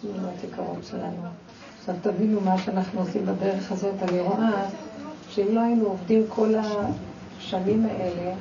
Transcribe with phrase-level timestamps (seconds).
[0.00, 1.22] תמונות יקרות שלנו.
[1.78, 3.94] עכשיו תבינו מה שאנחנו עושים בדרך הזאת.
[4.08, 4.64] אני רואה
[5.30, 6.54] שאם לא היינו עובדים כל
[7.38, 8.34] השנים האלה,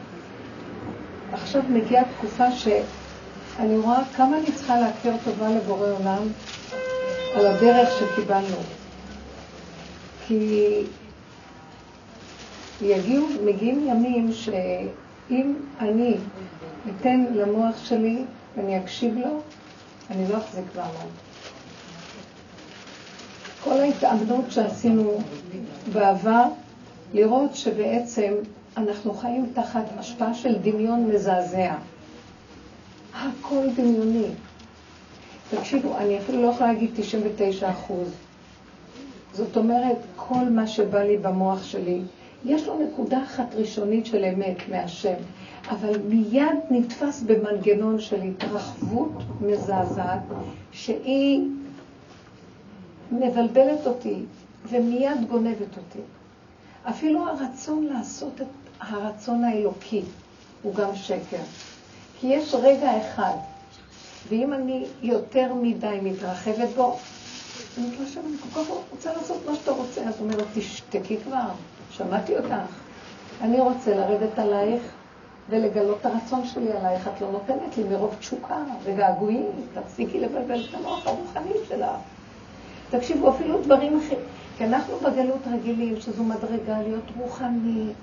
[1.34, 6.28] עכשיו מגיעה תקופה שאני רואה כמה אני צריכה להכיר טובה לבורא עולם
[7.36, 8.58] על הדרך שקיבלנו.
[10.28, 10.84] כי
[12.82, 16.18] יגיעו, מגיעים ימים שאם אני
[16.90, 18.24] אתן למוח שלי
[18.58, 19.42] ואני אקשיב לו,
[20.12, 21.27] אני לא אחזיק מעמד.
[23.70, 25.18] כל ההתאמנות שעשינו
[25.94, 26.44] בעבר,
[27.14, 28.34] לראות שבעצם
[28.78, 31.76] אנחנו חיים תחת השפעה של דמיון מזעזע.
[33.14, 34.28] הכל דמיוני.
[35.50, 38.12] תקשיבו, אני אפילו לא יכולה להגיד 99 אחוז.
[39.34, 42.02] זאת אומרת, כל מה שבא לי במוח שלי,
[42.46, 45.16] יש לו נקודה אחת ראשונית של אמת מהשם,
[45.70, 50.22] אבל מיד נתפס במנגנון של התרחבות מזעזעת,
[50.72, 51.42] שהיא
[53.12, 54.24] מבלבלת אותי
[54.70, 56.00] ומיד גונבת אותי.
[56.90, 58.48] אפילו הרצון לעשות את
[58.80, 60.02] הרצון האלוקי
[60.62, 61.42] הוא גם שקר.
[62.20, 63.34] כי יש רגע אחד,
[64.30, 66.98] ואם אני יותר מדי מתרחבת בו,
[67.78, 70.02] אני אומרת להשם, אני כל כך רוצה לעשות מה שאתה רוצה.
[70.02, 71.50] אז הוא אומר, תשתקי כבר,
[71.92, 72.54] שמעתי אותך.
[73.42, 74.82] אני רוצה לרדת עלייך
[75.50, 77.08] ולגלות את הרצון שלי עלייך.
[77.08, 81.90] את לא נותנת לי מרוב תשוקה וגעגועים, תפסיקי לבלבל את המוח הרוחני שלך.
[82.90, 84.20] תקשיבו, אפילו דברים אחרים,
[84.58, 87.96] כי אנחנו בגלות רגילים שזו מדרגה להיות רוחנית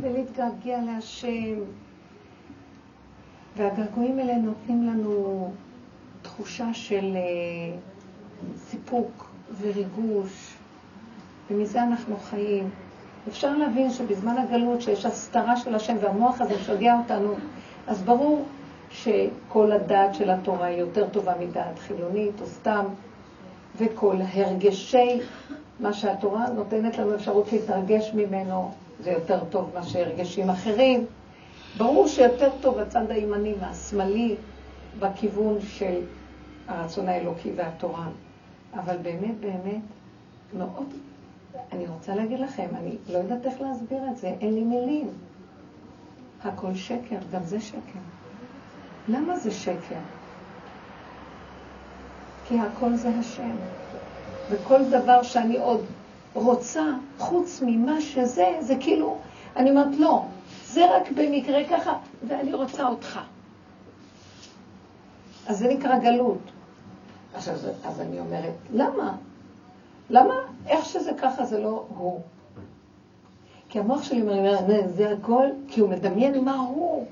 [0.00, 1.54] ולהתגעגע להשם.
[3.56, 5.50] והגעגועים האלה נותנים לנו
[6.22, 7.76] תחושה של אה,
[8.56, 10.54] סיפוק וריגוש,
[11.50, 12.70] ומזה אנחנו חיים.
[13.28, 17.34] אפשר להבין שבזמן הגלות, שיש הסתרה של השם והמוח הזה משגע אותנו,
[17.86, 18.44] אז ברור
[18.90, 22.84] שכל הדעת של התורה היא יותר טובה מדעת חילונית או סתם,
[23.76, 25.20] וכל הרגשי,
[25.80, 31.06] מה שהתורה נותנת לנו אפשרות להתרגש ממנו, זה יותר טוב מאשר הרגשים אחרים.
[31.76, 34.36] ברור שיותר טוב הצד הימני מהשמאלי
[34.98, 36.00] בכיוון של
[36.68, 38.08] הרצון האלוקי והתורה.
[38.74, 39.82] אבל באמת, באמת,
[40.58, 40.86] מאוד,
[41.72, 45.08] אני רוצה להגיד לכם, אני לא יודעת איך להסביר את זה, אין לי מילים.
[46.44, 47.98] הכל שקר, גם זה שקר.
[49.08, 49.98] למה זה שקר?
[52.48, 53.56] כי הכל זה השם.
[54.50, 55.84] וכל דבר שאני עוד
[56.34, 56.84] רוצה,
[57.18, 59.18] חוץ ממה שזה, זה כאילו,
[59.56, 60.24] אני אומרת, לא,
[60.66, 61.92] זה רק במקרה ככה,
[62.28, 63.20] ואני רוצה אותך.
[65.46, 66.38] אז זה נקרא גלות.
[67.34, 67.54] עכשיו,
[67.84, 69.16] אז אני אומרת, למה?
[70.10, 70.34] למה?
[70.66, 72.20] איך שזה ככה זה לא הוא.
[73.68, 74.56] כי המוח שלי אומר,
[74.86, 77.06] זה הכל, כי הוא מדמיין מה הוא.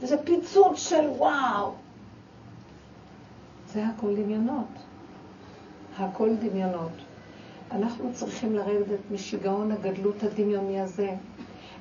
[0.00, 1.72] וזה פיצוץ של וואו.
[3.72, 4.68] זה הכל דמיונות.
[5.98, 6.92] הכל דמיונות.
[7.72, 11.10] אנחנו צריכים לרדת משיגעון הגדלות הדמיוני הזה,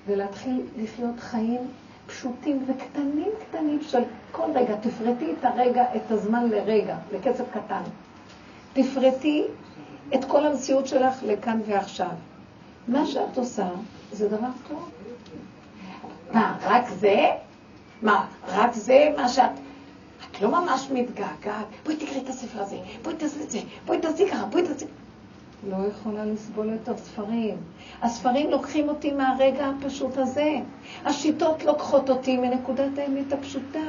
[0.08, 1.62] ולהתחיל לחיות חיים
[2.08, 4.02] פשוטים וקטנים קטנים של
[4.32, 4.76] כל רגע.
[4.76, 7.82] תפרטי את הרגע, את הזמן לרגע, לקצב קטן.
[8.74, 9.44] תפרטי
[10.16, 12.12] את כל המציאות שלך לכאן ועכשיו.
[12.88, 13.70] מה שאת עושה
[14.12, 14.90] זה דבר טוב.
[16.32, 17.26] מה, רק זה?
[18.02, 19.52] מה, רק זה מה שאת...
[20.42, 21.66] לא ממש מתגעגעת.
[21.86, 24.86] בואי תקראי את הספר הזה, בואי תעשי את זה, בואי תעשי ככה, בואי תעשי...
[25.70, 27.58] לא יכולה לסבול את הספרים.
[28.02, 30.56] הספרים לוקחים אותי מהרגע הפשוט הזה.
[31.06, 33.80] השיטות לוקחות אותי מנקודת האמת הפשוטה.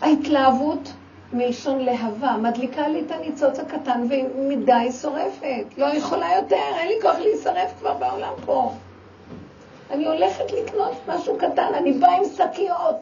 [0.00, 0.92] ההתלהבות
[1.32, 5.64] מלשון להבה, מדליקה לי את הניצוץ הקטן ומדי שורפת.
[5.78, 8.72] לא יכולה יותר, אין לי כוח להישרף כבר בעולם פה.
[9.90, 12.96] אני הולכת לקנות משהו קטן, אני באה עם שקיות.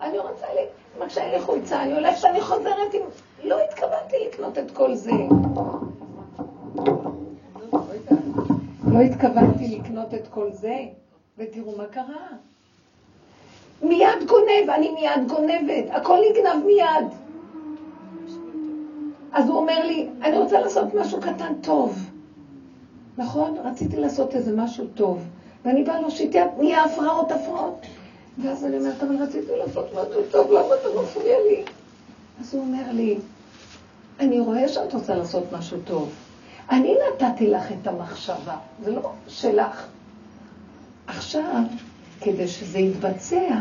[0.00, 3.00] אני רוצה, לי, שאין לי חולצה, אני הולכת, אני חוזרת עם...
[3.44, 5.12] לא התכוונתי לקנות את כל זה.
[8.92, 10.76] לא התכוונתי לקנות את כל זה,
[11.38, 12.26] ותראו מה קרה.
[13.82, 17.06] מיד גונב, אני מיד גונבת, הכל נגנב מיד.
[19.32, 22.10] אז הוא אומר לי, אני רוצה לעשות משהו קטן טוב.
[23.18, 23.56] נכון?
[23.64, 25.24] רציתי לעשות איזה משהו טוב.
[25.64, 27.86] ואני באה להושיט יד, נהיה הפרעות הפרעות.
[28.42, 31.64] ואז אני אומרת, אבל רציתי לעשות משהו טוב, למה אתה מפריע לי?
[32.40, 33.18] אז הוא אומר לי,
[34.20, 36.10] אני רואה שאת רוצה לעשות משהו טוב.
[36.70, 39.86] אני נתתי לך את המחשבה, זה לא שלך.
[41.06, 41.62] עכשיו,
[42.20, 43.54] כדי שזה יתבצע,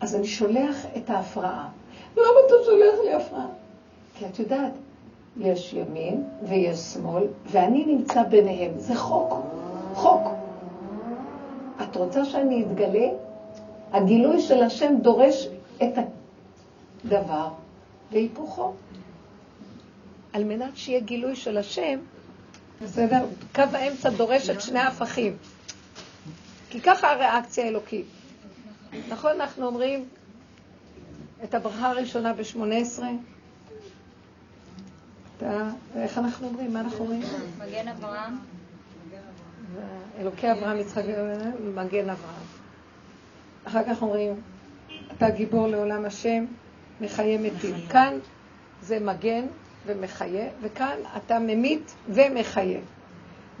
[0.00, 1.68] אז אני שולח את ההפרעה.
[2.16, 3.46] למה אתה שולח לי הפרעה?
[4.18, 4.72] כי את יודעת,
[5.36, 8.72] יש ימין ויש שמאל, ואני נמצא ביניהם.
[8.76, 9.34] זה חוק,
[9.94, 10.28] חוק.
[11.82, 13.08] את רוצה שאני אתגלה?
[13.94, 15.46] הגילוי של השם דורש
[15.82, 15.98] את
[17.04, 17.48] הדבר
[18.12, 18.74] והיפוכו.
[20.32, 21.98] על מנת שיהיה גילוי של השם,
[22.82, 23.26] בסדר?
[23.54, 25.36] קו האמצע דורש את שני ההפכים.
[26.70, 28.06] כי ככה הריאקציה האלוקית.
[29.08, 30.08] נכון, אנחנו אומרים
[31.44, 33.02] את הברכה הראשונה ב-18?
[35.96, 36.72] איך אנחנו אומרים?
[36.72, 37.22] מה אנחנו אומרים?
[37.58, 38.38] מגן אברהם.
[40.18, 41.02] אלוקי אברהם, יצחק,
[41.74, 42.53] מגן אברהם.
[43.64, 44.40] אחר כך אומרים,
[45.12, 46.44] אתה גיבור לעולם השם,
[47.00, 47.74] מחיה מתים.
[47.88, 48.18] כאן
[48.82, 49.46] זה מגן
[49.86, 52.80] ומחיה, וכאן אתה ממית ומחיה.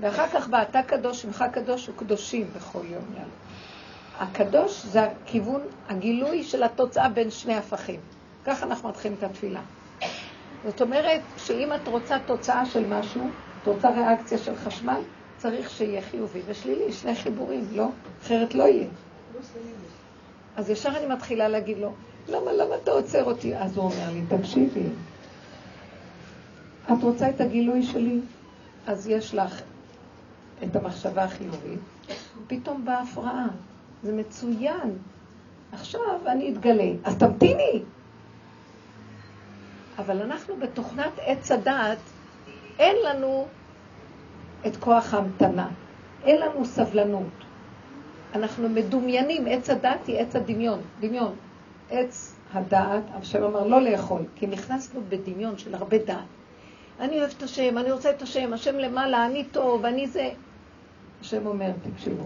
[0.00, 3.28] ואחר כך בא אתה קדוש, שמך קדוש וקדושים בכל יום יאללה.
[4.18, 8.00] הקדוש זה הכיוון, הגילוי של התוצאה בין שני הפכים.
[8.44, 9.60] ככה אנחנו מתחילים את התפילה.
[10.64, 13.30] זאת אומרת שאם את רוצה תוצאה של משהו,
[13.62, 15.00] את רוצה ריאקציה של חשמל,
[15.36, 17.88] צריך שיהיה חיובי ושלילי, שני חיבורים, לא?
[18.22, 18.86] אחרת לא יהיה.
[20.56, 21.92] אז ישר אני מתחילה להגיד לו,
[22.28, 23.56] למה, למה אתה עוצר אותי?
[23.56, 24.86] אז הוא אומר לי, תקשיבי,
[26.92, 28.20] את רוצה את הגילוי שלי?
[28.86, 29.62] אז יש לך
[30.64, 31.80] את המחשבה החיובית,
[32.46, 33.46] פתאום באה הפרעה.
[34.02, 34.98] זה מצוין.
[35.72, 36.92] עכשיו אני אתגלה.
[37.04, 37.82] אז תמתיני.
[39.98, 41.98] אבל אנחנו בתוכנת עץ הדעת,
[42.78, 43.46] אין לנו
[44.66, 45.68] את כוח ההמתנה.
[46.24, 47.43] אין לנו סבלנות.
[48.34, 51.34] אנחנו מדומיינים, עץ הדעת היא עץ הדמיון, דמיון.
[51.90, 56.18] עץ הדעת, השם אמר לא לאכול, כי נכנסנו בדמיון של הרבה דעת.
[57.00, 60.30] אני אוהבת את השם, אני רוצה את השם, השם למעלה, אני טוב, אני זה.
[61.20, 62.24] השם אומר, תקשיבו,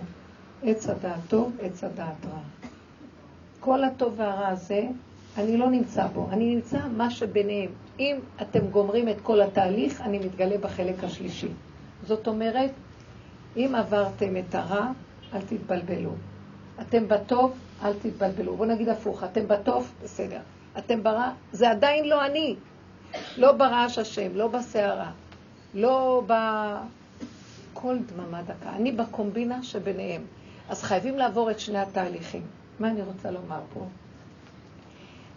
[0.62, 2.68] עץ הדעת טוב, עץ הדעת רע.
[3.60, 4.82] כל הטוב והרע הזה,
[5.38, 7.70] אני לא נמצא בו, אני נמצא מה שביניהם.
[7.98, 11.48] אם אתם גומרים את כל התהליך, אני מתגלה בחלק השלישי.
[12.06, 12.70] זאת אומרת,
[13.56, 14.90] אם עברתם את הרע,
[15.34, 16.10] אל תתבלבלו.
[16.80, 18.56] אתם בטוב, אל תתבלבלו.
[18.56, 20.40] בואו נגיד הפוך, אתם בטוב, בסדר.
[20.78, 22.56] אתם ברע, זה עדיין לא אני.
[23.36, 25.10] לא ברעש השם, לא בסערה,
[25.74, 28.70] לא בכל דממה דקה.
[28.70, 30.22] אני בקומבינה שביניהם.
[30.68, 32.42] אז חייבים לעבור את שני התהליכים.
[32.80, 33.86] מה אני רוצה לומר פה?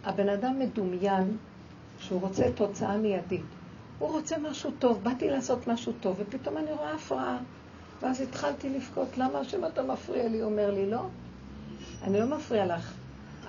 [0.04, 1.36] הבן אדם מדומיין
[1.98, 3.44] שהוא רוצה תוצאה מיידית.
[3.98, 7.38] הוא רוצה משהו טוב, באתי לעשות משהו טוב, ופתאום אני רואה הפרעה.
[8.02, 10.40] ואז התחלתי לבכות, למה השם אתה מפריע לי?
[10.40, 11.00] הוא אומר לי, לא,
[12.02, 12.92] אני לא מפריע לך.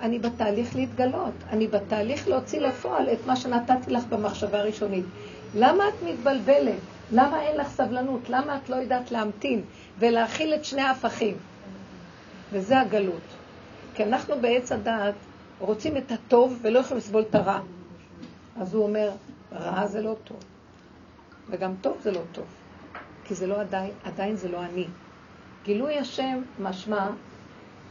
[0.00, 5.04] אני בתהליך להתגלות, אני בתהליך להוציא לפועל את מה שנתתי לך במחשבה הראשונית.
[5.54, 6.78] למה את מתבלבלת?
[7.12, 8.20] למה אין לך סבלנות?
[8.28, 9.62] למה את לא יודעת להמתין
[9.98, 11.36] ולהכיל את שני ההפכים?
[12.52, 13.22] וזה הגלות.
[13.94, 15.14] כי אנחנו בעץ הדעת
[15.58, 17.60] רוצים את הטוב ולא יכולים לסבול את הרע.
[18.60, 19.10] אז הוא אומר,
[19.52, 20.36] רע זה לא טוב,
[21.50, 22.44] וגם טוב זה לא טוב,
[23.24, 24.86] כי זה לא עדיין, עדיין זה לא אני.
[25.64, 27.08] גילוי השם משמע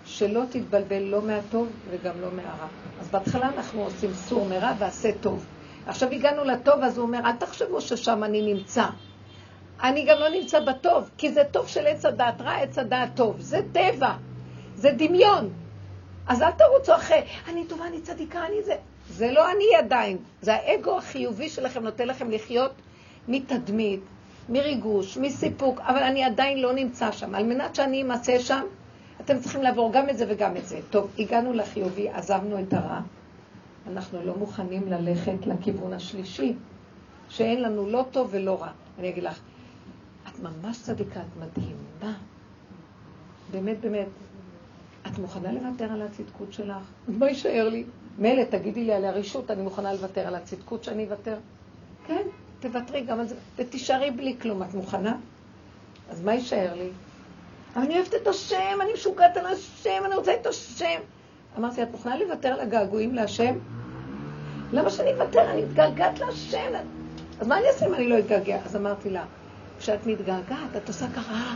[0.05, 2.67] שלא תתבלבל לא מהטוב וגם לא מהרע.
[2.99, 5.45] אז בהתחלה אנחנו עושים סור מרע ועשה טוב.
[5.87, 8.85] עכשיו הגענו לטוב, אז הוא אומר, אל תחשבו ששם אני נמצא.
[9.83, 13.35] אני גם לא נמצא בטוב, כי זה טוב של עץ הדעת רע, עץ הדעת טוב.
[13.39, 14.13] זה טבע,
[14.75, 15.49] זה דמיון.
[16.27, 18.75] אז אל תרוצו אחרי, אני טובה, אני צדיקה, אני זה.
[19.09, 22.71] זה לא אני עדיין, זה האגו החיובי שלכם נותן לכם לחיות
[23.27, 23.99] מתדמית,
[24.49, 27.35] מריגוש, מסיפוק, אבל אני עדיין לא נמצא שם.
[27.35, 28.61] על מנת שאני אמצא שם,
[29.21, 30.79] אתם צריכים לעבור גם את זה וגם את זה.
[30.89, 33.01] טוב, הגענו לחיובי, עזבנו את הרע.
[33.87, 36.53] אנחנו לא מוכנים ללכת לכיוון השלישי,
[37.29, 38.69] שאין לנו לא טוב ולא רע.
[38.99, 39.39] אני אגיד לך,
[40.27, 42.17] את ממש צדיקה, את מדהימה.
[43.51, 44.07] באמת, באמת.
[45.07, 46.77] את מוכנה לוותר על הצדקות שלך?
[47.07, 47.83] מה יישאר לי?
[48.17, 51.37] מילא, תגידי לי על הרשות, אני מוכנה לוותר על הצדקות שאני אוותר?
[52.07, 52.23] כן,
[52.63, 54.63] תוותרי גם על זה, ותישארי בלי כלום.
[54.63, 55.15] את מוכנה?
[56.09, 56.89] אז מה יישאר לי?
[57.75, 60.99] אני אוהבת את השם, אני משוגעת על השם, אני רוצה את השם.
[61.57, 63.55] אמרתי, את מוכנה לוותר על הגעגועים להשם?
[64.73, 65.51] למה שאני אוותר?
[65.51, 66.71] אני מתגעגעת להשם.
[67.39, 68.57] אז מה אני אעשה אם אני לא אתגעגע?
[68.65, 69.23] אז אמרתי לה,
[69.79, 71.53] כשאת מתגעגעת, את עושה ככה,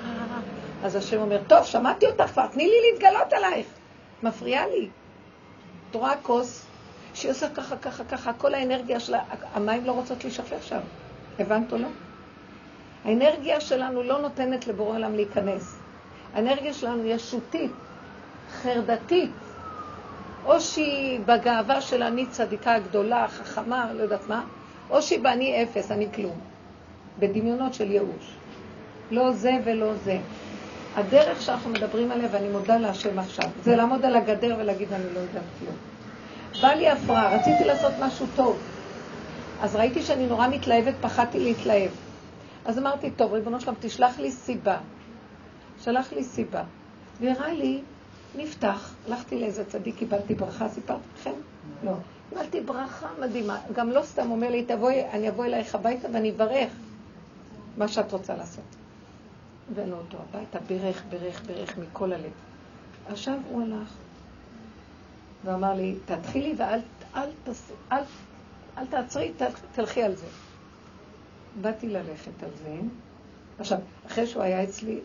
[0.83, 3.67] אז השם אומר, טוב, שמעתי אותך כבר, תני לי להתגלות עלייך.
[4.23, 4.89] מפריעה לי.
[5.89, 6.66] את רואה כוס
[7.17, 9.19] שהיא עושה ככה, ככה, ככה, כל האנרגיה שלה,
[9.53, 10.79] המים לא רוצות להישפך שם.
[11.39, 11.88] הבנת או לא?
[13.05, 15.75] האנרגיה שלנו לא נותנת לבורא עולם להיכנס.
[16.33, 17.71] האנרגיה שלנו ישותית,
[18.62, 19.31] חרדתית,
[20.45, 24.43] או שהיא בגאווה של אני צדיקה גדולה, חכמה, לא יודעת מה,
[24.89, 26.39] או שהיא באני אפס, אני כלום.
[27.19, 28.36] בדמיונות של ייאוש.
[29.12, 30.17] לא זה ולא זה.
[30.95, 35.19] הדרך שאנחנו מדברים עליה, ואני מודה להשם עכשיו, זה לעמוד על הגדר ולהגיד אני לא
[35.19, 35.97] יודעת כלום.
[36.61, 38.57] בא לי הפרעה, רציתי לעשות משהו טוב.
[39.61, 41.91] אז ראיתי שאני נורא מתלהבת, פחדתי להתלהב.
[42.65, 44.77] אז אמרתי, טוב, ריבונו שלום, תשלח לי סיבה.
[45.79, 46.63] שלח לי סיבה.
[47.21, 47.81] והראה לי,
[48.35, 51.31] נפתח, הלכתי לאיזה צדיק, קיבלתי ברכה, סיפרתי לכם?
[51.83, 51.91] לא.
[52.29, 53.57] קיבלתי ברכה מדהימה.
[53.73, 56.69] גם לא סתם אומר לי, תבואי, אני אבוא אלייך הביתה ואני אברך
[57.77, 58.63] מה שאת רוצה לעשות.
[59.71, 62.31] הבאנו אותו הביתה, בירך, בירך, בירך מכל הלב.
[63.09, 64.06] עכשיו הוא הלך
[65.46, 66.79] ואמר לי, תתחילי ואל
[67.15, 68.03] אל, תס, אל,
[68.77, 69.32] אל תעצרי,
[69.72, 70.25] תלכי על זה.
[71.62, 72.77] באתי ללכת על זה.
[73.60, 75.00] עכשיו, אחרי שהוא היה אצלי,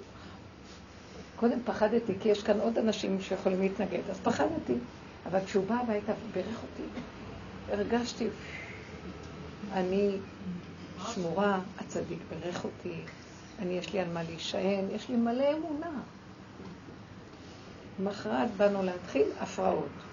[1.37, 4.75] קודם פחדתי, כי יש כאן עוד אנשים שיכולים להתנגד, אז פחדתי.
[5.27, 6.83] אבל כשהוא בא הביתה ובירך אותי,
[7.69, 8.27] הרגשתי,
[9.73, 10.11] אני
[11.15, 12.95] שמורה, הצדיק בירך אותי,
[13.59, 16.01] אני, יש לי על מה להישען, יש לי מלא אמונה.
[18.05, 20.12] מחרת באנו להתחיל הפרעות.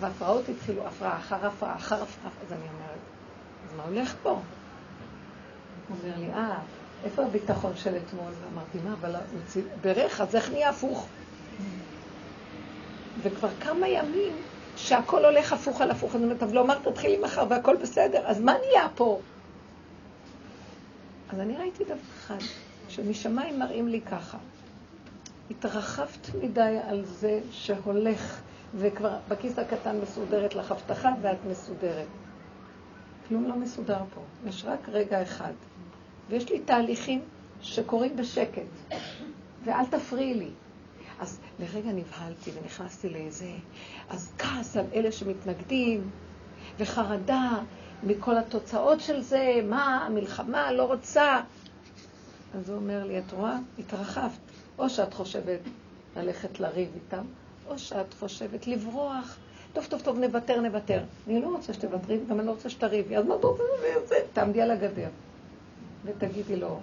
[0.00, 2.98] והפרעות התחילו, הפרעה אחר הפרעה, אחר הפרעה, אז אני אומרת,
[3.68, 4.30] אז מה הולך פה?
[4.30, 4.40] הוא
[5.88, 6.58] אומר לי, אה,
[7.04, 8.32] איפה הביטחון של אתמול?
[8.52, 11.06] אמרתי, מה, אבל הוא בירך, אז איך נהיה הפוך?
[13.22, 14.32] וכבר כמה ימים
[14.76, 16.14] שהכל הולך הפוך על הפוך.
[16.14, 19.20] אני אומרת, אבל לא אמרת, תתחילי מחר והכל בסדר, אז מה נהיה פה?
[21.30, 22.38] אז אני ראיתי דבר אחד,
[22.88, 24.38] שמשמיים מראים לי ככה.
[25.50, 28.40] התרחבת מדי על זה שהולך,
[28.74, 32.06] וכבר בכיס הקטן מסודרת לך הבטחה ואת מסודרת.
[33.28, 35.52] כלום לא מסודר פה, יש רק רגע אחד.
[36.28, 37.20] ויש לי תהליכים
[37.62, 38.62] שקורים בשקט,
[39.64, 40.50] ואל תפריעי לי.
[41.20, 43.50] אז לרגע נבהלתי ונכנסתי לאיזה,
[44.08, 46.10] אז כעס על אלה שמתנגדים,
[46.78, 47.58] וחרדה
[48.02, 51.40] מכל התוצאות של זה, מה, המלחמה, לא רוצה.
[52.54, 53.58] אז הוא אומר לי, את רואה?
[53.78, 54.38] התרחבת.
[54.78, 55.60] או שאת חושבת
[56.16, 57.24] ללכת לריב איתם,
[57.68, 59.36] או שאת חושבת לברוח.
[59.72, 61.00] טוב, טוב, טוב, נוותר, נוותר.
[61.26, 63.16] אני לא רוצה שתוותרי, גם אני לא רוצה שתריבי.
[63.16, 63.62] אז מה אתה רוצה
[64.04, 64.14] לזה?
[64.32, 65.08] תעמדי על הגדר
[66.04, 66.80] ותגידי לו,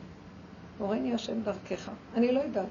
[0.78, 1.90] הורני השם דרכך.
[2.16, 2.66] אני לא יודעת.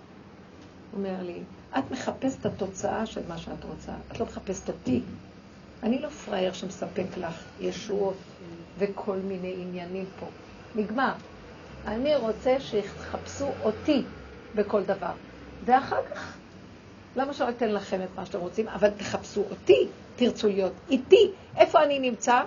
[0.90, 1.42] הוא אומר לי,
[1.78, 5.02] את מחפשת את התוצאה של מה שאת רוצה, את לא מחפשת אותי.
[5.82, 8.16] אני לא פראייר שמספק לך ישועות
[8.78, 10.26] וכל מיני עניינים פה.
[10.74, 11.12] נגמר.
[11.86, 14.02] אני רוצה שיחפשו אותי
[14.54, 15.12] בכל דבר.
[15.64, 16.36] ואחר כך,
[17.16, 18.68] למה שלא אתן לכם את מה שאתם רוצים?
[18.68, 21.30] אבל תחפשו אותי, תרצו להיות איתי.
[21.56, 22.42] איפה אני נמצא?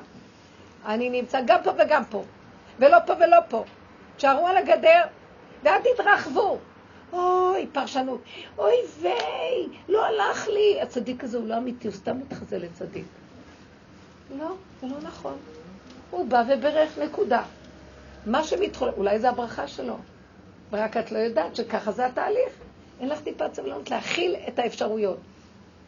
[0.85, 2.23] אני נמצא גם פה וגם פה,
[2.79, 3.63] ולא פה ולא פה.
[4.17, 5.01] תשארו על הגדר
[5.63, 6.57] ואל תתרחבו.
[7.13, 8.21] אוי, פרשנות.
[8.57, 10.81] אוי ויי, לא הלך לי.
[10.81, 13.05] הצדיק הזה הוא לא אמיתי, הוא סתם מתחזה לצדיק.
[14.37, 15.37] לא, זה לא נכון.
[16.11, 17.43] הוא בא וברך, נקודה.
[18.25, 19.97] מה שמתחולל, אולי זה הברכה שלו.
[20.71, 22.49] ורק את לא יודעת שככה זה התהליך.
[22.99, 25.17] אין לך טיפת סבלנות להכיל את האפשרויות.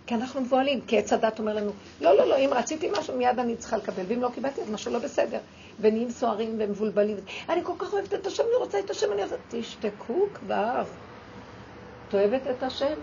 [0.08, 3.40] כי אנחנו מבוהלים, כי עץ הדת אומר לנו, לא, לא, לא, אם רציתי משהו, מיד
[3.40, 5.40] אני צריכה לקבל, ואם לא קיבלתי, אז משהו לא בסדר.
[5.82, 7.18] ונהיים סוערים ומבולבלים.
[7.50, 9.36] אני כל כך אוהבת את השם, אני רוצה את השם, אני רוצה...
[9.50, 10.84] תשתקו כבר.
[12.08, 12.94] את אוהבת את השם?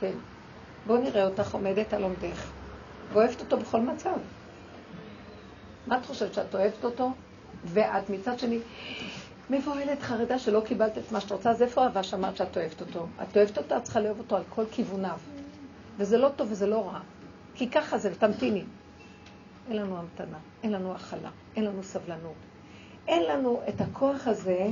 [0.00, 0.12] כן.
[0.86, 2.50] בואו נראה אותך עומדת על עומדך,
[3.12, 4.14] ואוהבת אותו בכל מצב.
[5.86, 7.10] מה את חושבת, שאת אוהבת אותו?
[7.64, 8.58] ואת מצד שני
[9.50, 13.06] מבוהלת חרדה שלא קיבלת את מה שאת רוצה, אז איפה אהבה שאמרת שאת אוהבת אותו?
[13.22, 15.18] את אוהבת אותו, את צריכה לאהוב אותו על כל כיווניו.
[15.98, 17.00] וזה לא טוב וזה לא רע.
[17.54, 18.62] כי ככה זה, תמתיני.
[19.68, 22.34] אין לנו המתנה, אין לנו הכלה, אין לנו סבלנות.
[23.08, 24.66] אין לנו את הכוח הזה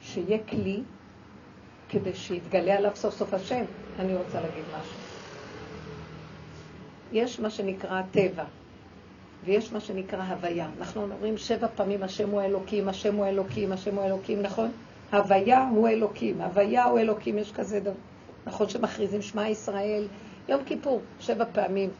[0.00, 0.82] שיהיה כלי
[1.88, 3.64] כדי שיתגלה עליו סוף סוף השם.
[3.98, 4.98] אני רוצה להגיד משהו.
[7.12, 8.44] יש מה שנקרא טבע,
[9.46, 10.68] ויש מה שנקרא הוויה.
[10.78, 14.70] אנחנו אומרים שבע פעמים השם הוא אלוקים, השם הוא אלוקים, השם הוא אלוקים, נכון?
[15.12, 17.92] הוויה הוא אלוקים, הוויה הוא אלוקים, יש כזה דבר.
[18.46, 20.06] נכון שמכריזים שמע ישראל,
[20.48, 21.90] יום כיפור, שבע פעמים,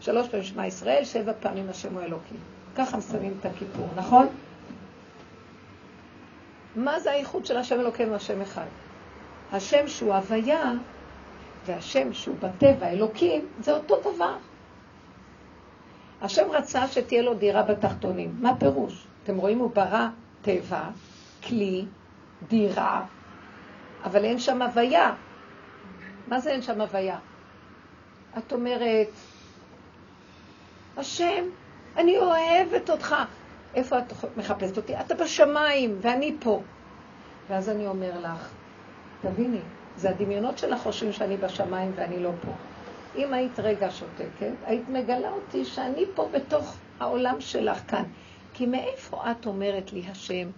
[0.00, 2.36] שלוש פעמים שמע ישראל, שבע פעמים השם הוא אלוקים.
[2.76, 4.26] ככה מסיימים את הכיפור, נכון?
[6.76, 8.66] מה זה האיחוד של השם אלוקינו, השם אחד?
[9.52, 10.72] השם שהוא הוויה
[11.66, 14.36] והשם שהוא בטבע, אלוקים, זה אותו דבר.
[16.22, 18.36] השם רצה שתהיה לו דירה בתחתונים.
[18.40, 19.06] מה פירוש?
[19.22, 20.08] אתם רואים, הוא ברא
[20.42, 20.82] טבע,
[21.46, 21.84] כלי,
[22.48, 23.04] דירה,
[24.04, 25.14] אבל אין שם הוויה.
[26.28, 27.18] מה זה אין שם הוויה?
[28.38, 29.08] את אומרת,
[30.96, 31.44] השם,
[31.96, 33.14] אני אוהבת אותך.
[33.74, 35.00] איפה את מחפשת אותי?
[35.00, 36.62] אתה בשמיים ואני פה.
[37.48, 38.50] ואז אני אומר לך,
[39.22, 39.60] תביני,
[39.96, 42.50] זה הדמיונות שלך חושבים שאני בשמיים ואני לא פה.
[43.16, 48.04] אם היית רגע שותקת, היית מגלה אותי שאני פה בתוך העולם שלך כאן.
[48.54, 50.48] כי מאיפה את אומרת לי, השם?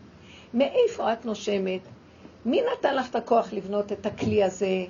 [0.55, 1.81] מאיפה את נושמת?
[2.45, 4.85] מי נתן לך את הכוח לבנות את הכלי הזה?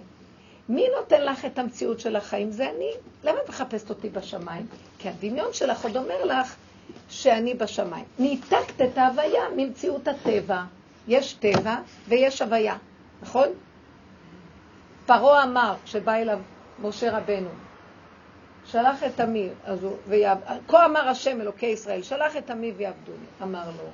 [0.68, 2.50] מי נותן לך את המציאות של החיים?
[2.50, 2.90] זה אני.
[3.25, 4.66] למה את מחפשת אותי בשמיים?
[4.99, 6.56] כי הדמיון שלך עוד אומר לך
[7.08, 8.04] שאני בשמיים.
[8.18, 10.62] ניתקת את ההוויה ממציאות הטבע.
[11.08, 11.76] יש טבע
[12.08, 12.76] ויש הוויה,
[13.23, 13.49] נכון?
[15.06, 16.38] פרעה אמר, כשבא אליו
[16.83, 17.49] משה רבנו,
[18.64, 19.49] שלח את עמי,
[20.06, 20.38] ויעב...
[20.68, 23.26] כה אמר השם אלוקי ישראל, שלח את עמי ויעבדוני.
[23.42, 23.88] אמר לו,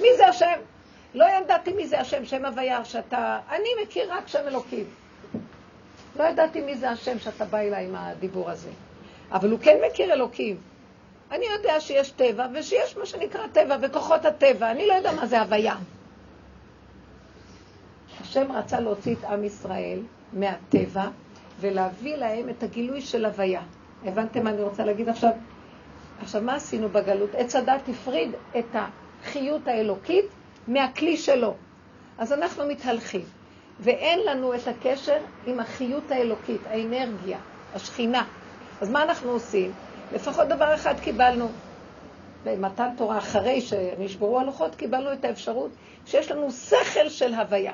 [0.00, 0.60] מי זה השם?
[1.14, 3.38] לא ידעתי מי זה השם, שם הוויה, שאתה...
[3.50, 4.84] אני מכיר רק שם אלוקים.
[6.16, 8.70] לא ידעתי מי זה השם שאתה בא אליי עם הדיבור הזה.
[9.32, 10.56] אבל הוא כן מכיר אלוקים.
[11.30, 14.70] אני יודע שיש טבע, ושיש מה שנקרא טבע, וכוחות הטבע.
[14.70, 15.76] אני לא יודע מה זה הוויה.
[18.20, 19.98] השם רצה להוציא את עם ישראל
[20.32, 21.08] מהטבע
[21.62, 23.62] ולהביא להם את הגילוי של הוויה.
[24.04, 25.30] הבנתם מה אני רוצה להגיד עכשיו?
[26.18, 27.34] עכשיו, מה עשינו בגלות?
[27.34, 28.76] עץ הדת הפריד את
[29.22, 30.24] החיות האלוקית
[30.68, 31.54] מהכלי שלו.
[32.18, 33.24] אז אנחנו מתהלכים,
[33.80, 37.38] ואין לנו את הקשר עם החיות האלוקית, האנרגיה,
[37.74, 38.24] השכינה.
[38.80, 39.72] אז מה אנחנו עושים?
[40.12, 41.48] לפחות דבר אחד קיבלנו.
[42.44, 45.70] במתן תורה, אחרי שנשברו הלוחות, קיבלנו את האפשרות
[46.06, 47.72] שיש לנו שכל של הוויה.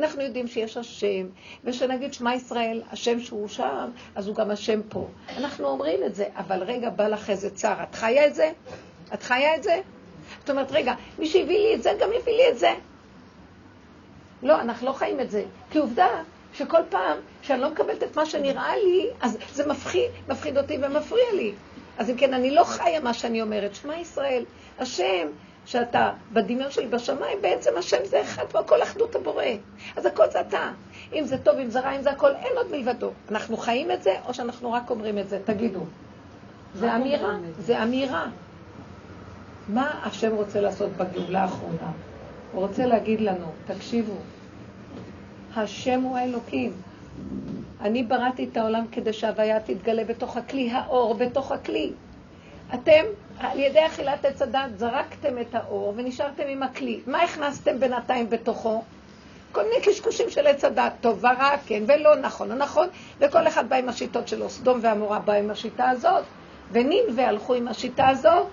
[0.00, 1.26] אנחנו יודעים שיש השם,
[1.64, 5.08] ושנגיד שמע ישראל, השם שהוא שם, אז הוא גם השם פה.
[5.36, 7.82] אנחנו אומרים את זה, אבל רגע, בא לך איזה צער.
[7.82, 8.52] את חיה את זה?
[9.14, 9.80] את חיה את זה?
[10.40, 12.70] זאת אומרת, רגע, מי שהביא לי את זה, גם יביא לי את זה.
[14.42, 15.44] לא, אנחנו לא חיים את זה.
[15.70, 16.08] כי עובדה
[16.54, 21.32] שכל פעם שאני לא מקבלת את מה שנראה לי, אז זה מפחיד, מפחיד אותי ומפריע
[21.34, 21.52] לי.
[21.98, 23.74] אז אם כן, אני לא חיה מה שאני אומרת.
[23.74, 24.44] שמע ישראל,
[24.78, 25.28] השם
[25.66, 29.44] שאתה בדמיון שלי בשמיים, בעצם השם זה אחד והכל אחדות הבורא.
[29.96, 30.70] אז הכל זה אתה.
[31.12, 33.10] אם זה טוב, אם זה רע, אם זה הכל, אין עוד מלבדו.
[33.30, 35.40] אנחנו חיים את זה, או שאנחנו רק אומרים את זה?
[35.44, 35.80] תגידו.
[36.74, 38.26] זה אמירה, זה אמירה.
[39.68, 41.90] מה השם רוצה לעשות בגאולה האחרונה?
[42.52, 44.14] הוא רוצה להגיד לנו, תקשיבו,
[45.56, 46.72] השם הוא האלוקים.
[47.80, 51.92] אני בראתי את העולם כדי שההוויה תתגלה בתוך הכלי, האור בתוך הכלי.
[52.74, 53.02] אתם,
[53.38, 57.00] על ידי אכילת עץ הדת, זרקתם את האור ונשארתם עם הכלי.
[57.06, 58.82] מה הכנסתם בינתיים בתוכו?
[59.52, 62.88] כל מיני קשקושים של עץ הדת, טוב ורע, כן ולא, נכון או נכון,
[63.20, 64.50] וכל אחד בא עם השיטות שלו.
[64.50, 66.24] סדום ועמורה בא עם השיטה הזאת,
[66.70, 68.46] ונינווה הלכו עם השיטה הזאת,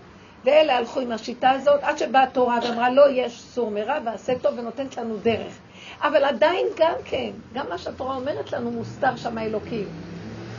[0.44, 4.60] ואלה הלכו עם השיטה הזאת, עד שבאה התורה ואמרה, לא, יש סור מרע ועשה טוב
[4.60, 5.60] ונותנת לנו דרך.
[6.01, 9.88] אבל עדיין גם כן, גם מה שהתורה אומרת לנו מוסתר שם האלוקים.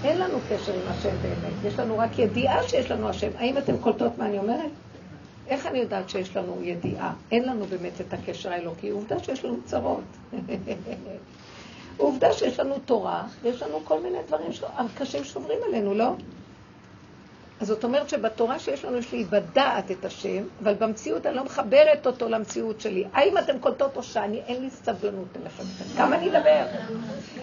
[0.04, 3.30] אין לנו קשר עם השם באמת, יש לנו רק ידיעה שיש לנו השם.
[3.38, 4.70] האם אתם קולטות מה אני אומרת?
[5.48, 7.14] איך אני יודעת שיש לנו ידיעה?
[7.30, 8.90] אין לנו באמת את הקשר האלוקי.
[8.90, 10.04] עובדה שיש לנו צרות.
[11.96, 14.50] עובדה שיש לנו תורה, ויש לנו כל מיני דברים
[14.94, 16.10] קשים שעוברים עלינו, לא?
[17.60, 21.44] אז זאת אומרת שבתורה שיש לנו, יש לי בדעת את השם, אבל במציאות אני לא
[21.44, 23.04] מחברת אותו למציאות שלי.
[23.12, 25.62] האם אתם קולטות או שאני, אין לי סבלנות אליכם.
[25.96, 26.66] כמה אני אדבר?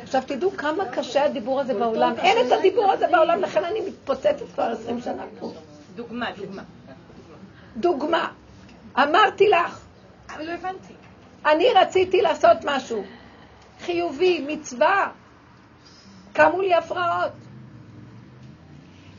[0.03, 2.13] עכשיו תדעו כמה קשה הדיבור הזה בעולם.
[2.17, 5.53] אין את הדיבור הזה בעולם, לכן אני מתפוצצת כבר עשרים שנה פה.
[5.95, 6.63] דוגמה, דוגמה.
[7.77, 8.31] דוגמה.
[8.97, 9.79] אמרתי לך.
[10.35, 10.93] אבל לא הבנתי.
[11.45, 13.03] אני רציתי לעשות משהו.
[13.81, 15.11] חיובי, מצווה.
[16.33, 17.31] קמו לי הפרעות.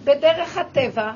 [0.04, 1.12] בדרך הטבע,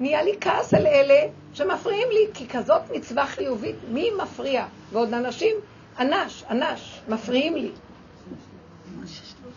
[0.00, 4.66] נהיה לי כעס על אלה שמפריעים לי, כי כזאת מצווה חיובית, מי מפריע?
[4.92, 5.56] ועוד אנשים,
[6.00, 7.70] אנש, אנש, מפריעים לי.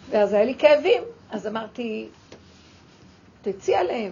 [0.09, 1.03] ואז היה לי כאבים.
[1.31, 2.07] אז אמרתי,
[3.41, 4.11] תצאי עליהם.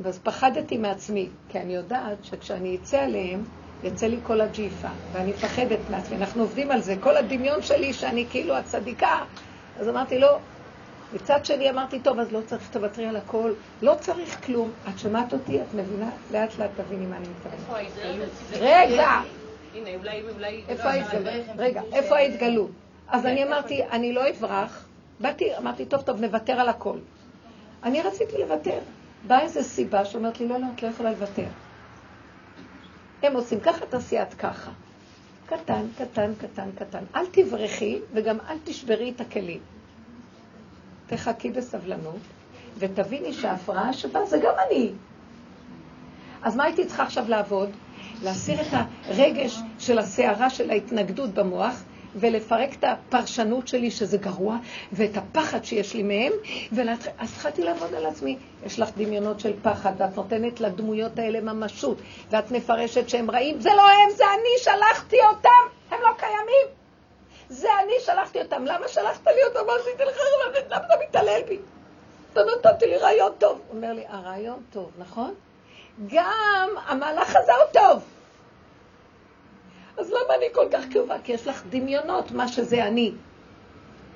[0.00, 3.44] ואז פחדתי מעצמי, כי אני יודעת שכשאני אצא עליהם,
[3.82, 6.16] יצא לי כל הג'יפה, ואני מפחדת מעצמי.
[6.16, 6.94] אנחנו עובדים על זה.
[7.00, 9.24] כל הדמיון שלי שאני כאילו הצדיקה,
[9.80, 10.38] אז אמרתי, לא,
[11.12, 14.70] מצד שני אמרתי, טוב, אז לא צריך, תוותרי על הכל, לא צריך כלום.
[14.88, 16.10] את שמעת אותי, את מבינה?
[16.32, 17.86] לאט לאט תביני מה אני מתכוונת.
[18.52, 19.10] רגע!
[19.74, 20.62] הנה, אולי, אולי...
[20.68, 21.46] איפה ההתגלות?
[21.58, 22.70] רגע, איפה ההתגלות?
[23.08, 24.84] אז אני אמרתי, אני לא אברח.
[25.20, 26.98] באתי, אמרתי, טוב, טוב, נוותר על הכל.
[27.82, 28.78] אני רציתי לוותר.
[29.26, 31.46] באה איזו סיבה שאומרת לי, לא, לא, את לא יכולה לוותר.
[33.22, 34.70] הם עושים ככה, תעשי את ככה.
[35.46, 37.04] קטן, קטן, קטן, קטן.
[37.14, 39.60] אל תברחי וגם אל תשברי את הכלים.
[41.08, 42.20] תחכי בסבלנות,
[42.78, 44.92] ותביני שההפרעה שבאה זה גם אני.
[46.42, 47.70] אז מה הייתי צריכה עכשיו לעבוד?
[48.22, 48.66] להסיר את
[49.06, 51.82] הרגש של הסערה של ההתנגדות במוח,
[52.14, 54.56] ולפרק את הפרשנות שלי שזה גרוע,
[54.92, 56.32] ואת הפחד שיש לי מהם,
[57.18, 58.36] אז התחלתי לעבוד על עצמי.
[58.66, 61.98] יש לך דמיונות של פחד, ואת נותנת לדמויות האלה ממשות,
[62.30, 63.60] ואת מפרשת שהם רעים.
[63.60, 66.78] זה לא הם, זה אני, שלחתי אותם, הם לא קיימים.
[67.48, 68.64] זה אני שלחתי אותם.
[68.64, 69.66] למה שלחת לי אותם?
[69.66, 70.16] מה עשיתי לך?
[70.70, 71.58] למה אתה מתעלל בי?
[72.32, 73.60] אתה נתתי לי רעיון טוב.
[73.68, 75.34] הוא אומר לי, הרעיון טוב, נכון?
[76.06, 78.02] גם המהלך הזה הוא טוב.
[79.98, 81.16] אז למה אני כל כך כאובה?
[81.24, 83.12] כי יש לך דמיונות, מה שזה אני.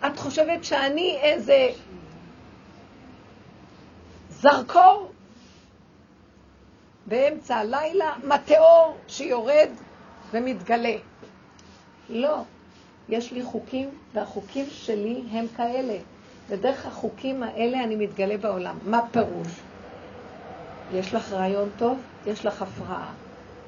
[0.06, 1.68] את חושבת שאני איזה
[4.28, 5.12] זרקור
[7.06, 9.70] באמצע הלילה, מטאור שיורד
[10.30, 10.96] ומתגלה.
[12.08, 12.36] לא.
[13.12, 15.98] יש לי חוקים, והחוקים שלי הם כאלה.
[16.48, 18.78] ודרך החוקים האלה אני מתגלה בעולם.
[18.86, 19.48] מה פירוש?
[20.94, 23.12] יש לך רעיון טוב, יש לך הפרעה.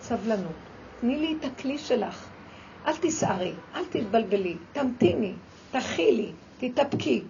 [0.01, 0.53] סבלנות.
[1.01, 2.29] תני לי את הכלי שלך.
[2.87, 5.33] אל תסערי, אל תתבלבלי, תמתיני,
[5.71, 7.23] תכילי, תתאפקי.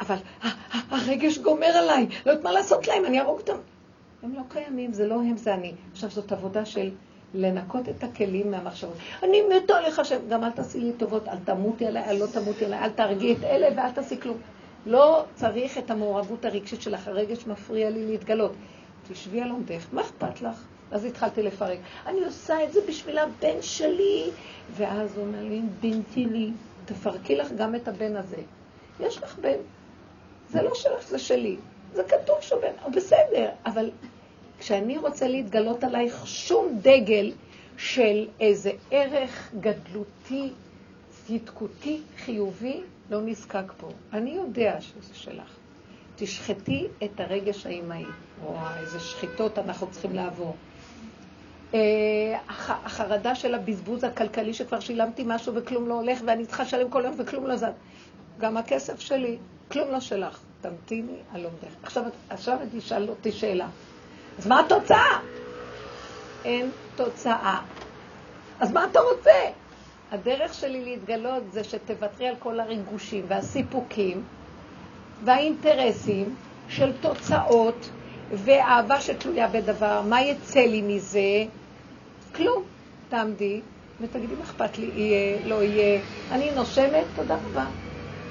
[0.00, 0.16] אבל
[0.90, 3.56] הרגש גומר עליי, לא יודעת מה לעשות להם, אני ארוג אותם.
[4.22, 5.72] הם לא קיימים, זה לא הם, זה אני.
[5.92, 6.90] עכשיו, זאת עבודה של
[7.36, 8.96] לנקות את הכלים מהמחשבות.
[9.22, 12.64] אני מתה עליך השם, גם אל תעשי לי טובות, אל תמותי עליי, אל לא תמותי
[12.64, 14.36] עליי, אל תהרגי את אלה ואל תעשי כלום.
[14.86, 18.52] לא צריך את המעורבות הרגשית שלך, הרגש מפריע לי להתגלות.
[19.08, 20.62] תשבי על עומדך, מה אכפת לך?
[20.90, 21.78] אז התחלתי לפרק.
[22.06, 24.30] אני עושה את זה בשביל הבן שלי.
[24.76, 26.50] ואז הוא אומר לי, בנתי לי,
[26.84, 28.36] תפרקי לך גם את הבן הזה.
[29.00, 29.58] יש לך בן,
[30.50, 31.56] זה לא שלך, זה שלי.
[31.94, 33.90] זה כתוב שבן, בסדר, אבל
[34.58, 37.32] כשאני רוצה להתגלות עלייך שום דגל
[37.76, 40.50] של איזה ערך גדלותי,
[41.10, 43.88] צדקותי, חיובי, לא נזקק פה.
[44.12, 45.56] אני יודע שזה שלך.
[46.16, 48.04] תשחטי את הרגש האימהי.
[48.44, 50.56] וואי, איזה שחיטות אנחנו צריכים לעבור.
[51.74, 51.80] אה,
[52.84, 57.14] החרדה של הבזבוז הכלכלי שכבר שילמתי משהו וכלום לא הולך ואני צריכה לשלם כל יום
[57.18, 57.64] וכלום לא זז.
[58.38, 59.36] גם הכסף שלי,
[59.68, 60.40] כלום לא שלך.
[60.60, 61.76] תמתיני על עומדך.
[61.82, 63.68] עכשיו, עכשיו תשאל אותי שאלה.
[64.38, 65.20] אז מה התוצאה?
[66.44, 67.60] אין תוצאה.
[68.60, 69.30] אז מה אתה רוצה?
[70.12, 74.22] הדרך שלי להתגלות זה שתוותרי על כל הריגושים והסיפוקים
[75.24, 76.34] והאינטרסים
[76.68, 77.90] של תוצאות
[78.30, 80.02] ואהבה שתלויה בדבר.
[80.02, 81.44] מה יצא לי מזה?
[82.34, 82.62] כלום.
[83.08, 83.60] תעמדי
[84.00, 86.00] ותגידי, מה אכפת לי, יהיה, לא יהיה.
[86.30, 87.66] אני נושמת, תודה רבה.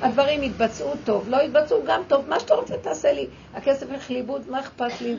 [0.01, 3.27] הדברים יתבצעו טוב, לא יתבצעו גם טוב, מה שאתה רוצה תעשה לי.
[3.53, 5.17] הכסף ילך לאיבוד, מה אכפת לי?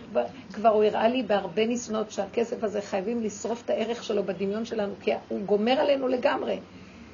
[0.52, 4.94] כבר הוא הראה לי בהרבה ניסיונות שהכסף הזה חייבים לשרוף את הערך שלו בדמיון שלנו,
[5.00, 6.60] כי הוא גומר עלינו לגמרי.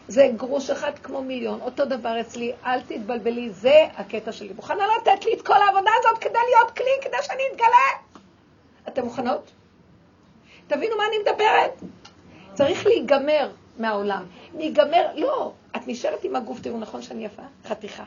[0.09, 4.53] זה גרוש אחד כמו מיליון, אותו דבר אצלי, אל תתבלבלי, זה הקטע שלי.
[4.57, 8.21] מוכנה לתת לי את כל העבודה הזאת כדי להיות כלי, כדי שאני אתגלה?
[8.89, 9.51] אתן מוכנות?
[10.67, 11.93] תבינו מה אני מדברת.
[12.55, 14.25] צריך להיגמר מהעולם.
[14.57, 17.43] להיגמר, לא, את נשארת עם הגוף, תראו, נכון שאני יפה?
[17.69, 18.05] חתיכה.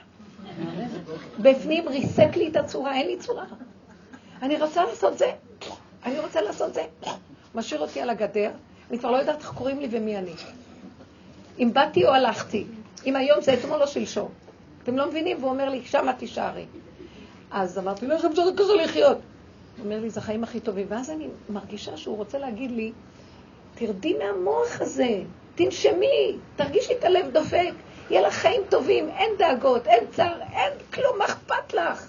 [1.39, 3.45] בפנים ריסק לי את הצורה, אין לי צורה.
[4.41, 5.31] אני רוצה לעשות זה,
[6.05, 6.83] אני רוצה לעשות זה.
[7.55, 8.51] משאיר אותי על הגדר,
[8.89, 10.33] אני כבר לא יודעת איך קוראים לי ומי אני.
[11.59, 12.65] אם באתי או הלכתי,
[13.05, 14.29] אם היום זה אתמול או שלשום.
[14.83, 15.37] אתם לא מבינים?
[15.39, 16.65] והוא אומר לי, שמה תישארי.
[17.51, 19.17] אז אמרתי לו, איך אפשר כזה לחיות?
[19.77, 20.85] הוא אומר לי, זה החיים הכי טובים.
[20.89, 22.91] ואז אני מרגישה שהוא רוצה להגיד לי,
[23.75, 25.21] תרדי מהמוח הזה,
[25.55, 27.73] תנשמי, תרגישי את הלב דופק,
[28.09, 32.07] יהיה לך חיים טובים, אין דאגות, אין צער, אין כלום, מה אכפת לך?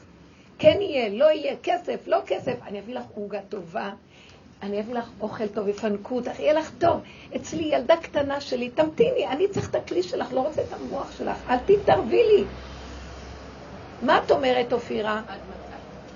[0.59, 3.90] כן יהיה, לא יהיה, כסף, לא כסף, אני אביא לך עוגה טובה,
[4.62, 7.00] אני אביא לך אוכל טוב, יפנקו אותך, יהיה לך טוב.
[7.37, 11.37] אצלי ילדה קטנה שלי, תמתיני, אני צריך את הכלי שלך, לא רוצה את המוח שלך,
[11.50, 12.44] אל תתערבי לי.
[14.02, 15.22] מה את אומרת, אופירה?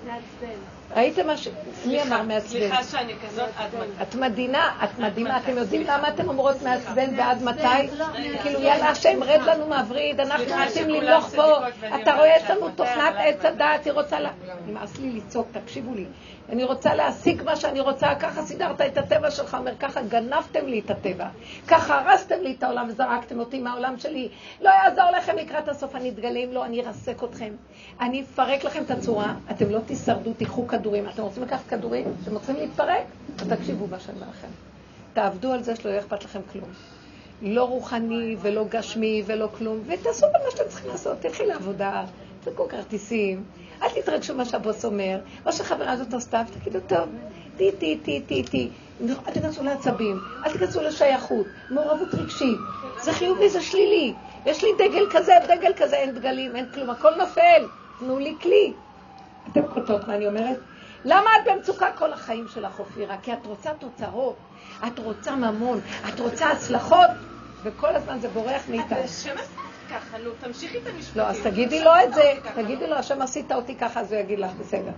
[0.05, 0.80] מעצבן.
[0.95, 1.47] ראיתם מה ש...
[1.85, 2.49] מי אמר מעצבן?
[2.49, 3.49] סליחה שאני כזאת.
[4.01, 5.37] את מדהימה, את מדהימה.
[5.37, 7.87] אתם יודעים למה אתם אומרות מעצבן ועד מתי?
[8.41, 11.57] כאילו, יאללה, השם, רד לנו מהווריד, אנחנו רוצים למלוך פה.
[12.01, 14.27] אתה רואה, יש לנו תוכנת עץ הדעת, היא רוצה ל...
[14.67, 16.05] נמאס לי לצעוק, תקשיבו לי.
[16.51, 20.79] אני רוצה להשיג מה שאני רוצה, ככה סידרת את הטבע שלך, אומר, ככה גנבתם לי
[20.79, 21.27] את הטבע,
[21.67, 24.29] ככה הרסתם לי את העולם וזרקתם אותי מהעולם שלי,
[24.61, 27.53] לא יעזור לכם לקראת הסוף, אני אתגלה אם לא, אני ארסק אתכם,
[28.01, 32.13] אני אפרק לכם את הצורה, אתם לא תישרדו, תיקחו כדורים, אתם רוצים לקחת כדורים?
[32.23, 33.03] אתם רוצים להתפרק?
[33.35, 34.47] תקשיבו מה שאני אומר לכם.
[35.13, 36.69] תעבדו על זה שלא יהיה אכפת לכם כלום.
[37.41, 42.03] לא רוחני ולא גשמי ולא כלום, ותעשו מה שאתם צריכים לעשות, תלכי לעבודה,
[42.43, 43.43] תקחו כרטיסים,
[43.81, 47.09] אל תתרגשו מה שהבוס אומר, מה שהחברה הזאת עשתה, ותגידו, טוב,
[47.57, 48.69] טי, טי, טי, טי, טי.
[49.09, 52.57] אל תיכנסו לעצבים, אל תיכנסו לשייכות, מעורבות רגשית.
[53.01, 54.13] זה חיובי, זה שלילי.
[54.45, 57.67] יש לי דגל כזה, דגל כזה, אין דגלים, אין כלום, הכל נופל.
[57.99, 58.73] תנו לי כלי.
[59.51, 60.59] אתם קוטעות מה אני אומרת?
[61.05, 63.17] למה את במצוקה כל החיים שלך, אופירה?
[63.23, 64.35] כי את רוצה תוצאות,
[64.87, 67.09] את רוצה ממון, את רוצה הצלחות,
[67.63, 68.97] וכל הזמן זה בורח מאיתנו.
[69.91, 71.21] ככה, נו, תמשיכי את המשפטים.
[71.21, 74.39] לא, אז תגידי לו את זה, תגידי לו, השם עשית אותי ככה, אז הוא יגיד
[74.39, 74.91] לך, בסדר.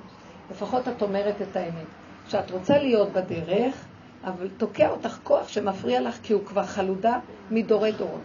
[0.52, 1.88] לפחות את אומרת את האמת.
[2.28, 3.86] שאת רוצה להיות בדרך,
[4.24, 7.20] אבל תוקע אותך כוח שמפריע לך, כי הוא כבר חלודה
[7.52, 8.22] מדורי דורות.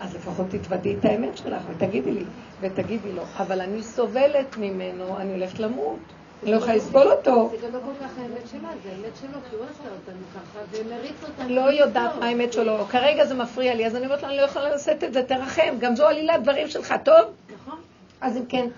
[0.00, 2.24] אז לפחות תתוודי את האמת שלך ותגידי לי,
[2.60, 6.19] ותגידי לו, אבל אני סובלת ממנו, אני הולכת למות.
[6.42, 7.50] אני לא יכולה לסבול אותו.
[7.60, 10.60] זה גם לא כל כך האמת שלה, זה האמת שלו, כי הוא עשה אותנו ככה,
[10.70, 11.54] ומריץ אותנו.
[11.54, 12.84] לא יודעת מה האמת שלו.
[12.90, 15.74] כרגע זה מפריע לי, אז אני אומרת לו, אני לא יכולה לשאת את זה, תרחם.
[15.78, 17.14] גם זו עלילת דברים שלך, טוב?
[17.54, 17.78] נכון.
[18.20, 18.68] אז אם כן,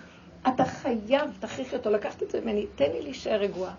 [0.48, 3.74] אתה חייב, תכריחי אותו, לקחת את זה ממני, תן לי להישאר רגועה.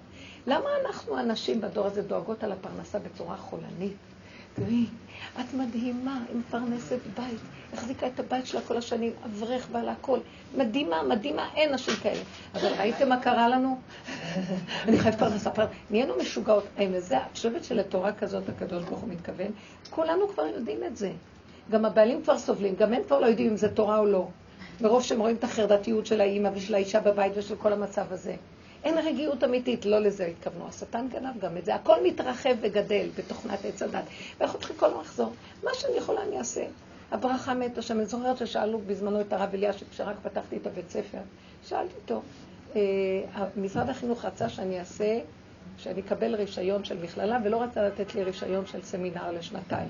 [0.47, 3.93] למה אנחנו הנשים בדור הזה דואגות על הפרנסה בצורה חולנית?
[4.53, 4.85] תראי,
[5.39, 7.39] את מדהימה, היא מפרנסת בית,
[7.73, 10.19] החזיקה את הבית שלה כל השנים, אברך בעלה הכל.
[10.57, 12.21] מדהימה, מדהימה, אין נשים כאלה.
[12.53, 13.79] אבל ראיתם מה קרה לנו?
[14.87, 15.73] אני חייבת פרנסה, פרנסה.
[15.89, 16.63] נהיינו משוגעות.
[16.77, 19.51] האם לזה, את חושבת שלתורה כזאת הקדוש ברוך הוא מתכוון?
[19.89, 21.11] כולנו כבר יודעים את זה.
[21.71, 24.27] גם הבעלים כבר סובלים, גם הם כבר לא יודעים אם זה תורה או לא.
[24.81, 28.35] מרוב שהם רואים את החרדתיות של האימא ושל האישה בבית ושל כל המצב הזה.
[28.83, 30.67] אין רגיעות אמיתית, לא לזה התכוונו.
[30.67, 31.75] השטן גנב גם את זה.
[31.75, 34.03] הכל מתרחב וגדל בתוכנת עץ הדת.
[34.39, 35.33] ואנחנו צריכים כל הזמן לחזור.
[35.63, 36.65] מה שאני יכולה אני אעשה.
[37.11, 37.97] הברכה מתה שם.
[37.97, 41.17] אני זוכרת ששאלו בזמנו את הרב אלישיב, כשרק פתחתי את הבית ספר,
[41.63, 42.21] שאלתי אותו,
[42.75, 42.81] אה,
[43.57, 45.19] משרד החינוך רצה שאני אעשה,
[45.77, 49.89] שאני אקבל רישיון של מכללה, ולא רצה לתת לי רישיון של סמינר לשנתיים.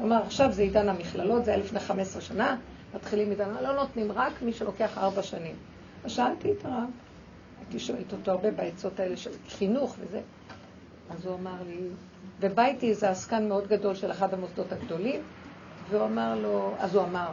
[0.00, 2.56] אמר, עכשיו זה עידן המכללות, זה היה לפני 15 שנה,
[2.94, 5.56] מתחילים עידן, לא נותנים, רק מי שלוקח ארבע שנים.
[6.04, 6.90] אז שאלתי את הרב,
[7.68, 10.20] הייתי שואלת אותו הרבה בעצות האלה של חינוך וזה.
[11.10, 11.80] אז הוא אמר לי,
[12.40, 15.22] ובא איתי איזה עסקן מאוד גדול של אחד המוסדות הגדולים,
[15.90, 17.28] והוא אמר לו, אז הוא אמר,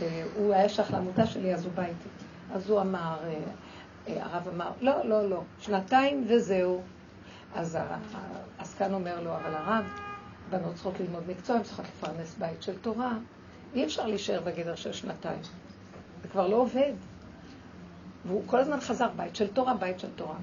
[0.00, 2.08] אה, הוא היה שייך לעמותה שלי, אז הוא בא איתי.
[2.52, 3.38] אז הוא אמר, אה,
[4.08, 6.82] אה, הרב אמר, לא, לא, לא, שנתיים וזהו.
[7.54, 7.78] אז
[8.58, 9.84] העסקן אומר לו, אבל הרב,
[10.50, 13.12] בנות צריכות ללמוד מקצוע, הן צריכות לפרנס בית של תורה.
[13.74, 15.40] אי אפשר להישאר בגדר של שנתיים.
[16.22, 16.92] זה כבר לא עובד.
[18.26, 20.36] והוא כל הזמן חזר, בית של תורה, בית של תורה.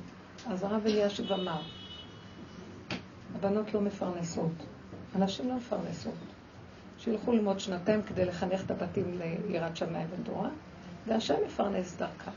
[0.48, 1.62] אז הרב אלישיב אמר,
[3.36, 4.52] הבנות לא מפרנסות,
[5.15, 6.13] הנשים לא מפרנסות.
[7.00, 10.50] שילכו ללמוד שנתיים כדי לחנך את הבתים ליראת שמיים ותורה,
[11.08, 12.32] והשם מפרנס דרכם.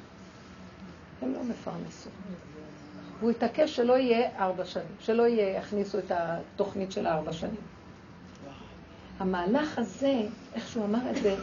[1.23, 2.13] הם לא מפרנסות.
[3.21, 7.61] והוא התעקש שלא יהיה ארבע שנים, שלא יהיה, יכניסו את התוכנית של הארבע שנים.
[9.19, 10.23] המהלך הזה,
[10.55, 11.37] איך שהוא אמר את זה,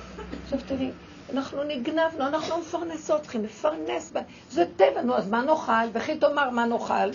[0.44, 0.92] עכשיו תראי,
[1.34, 4.14] אנחנו נגנבנו, אנחנו מפרנסות, צריכים לפרנס,
[4.52, 5.90] זה טבע, נו, אז מה נאכל?
[5.94, 7.10] וכי תאמר מה נאכל?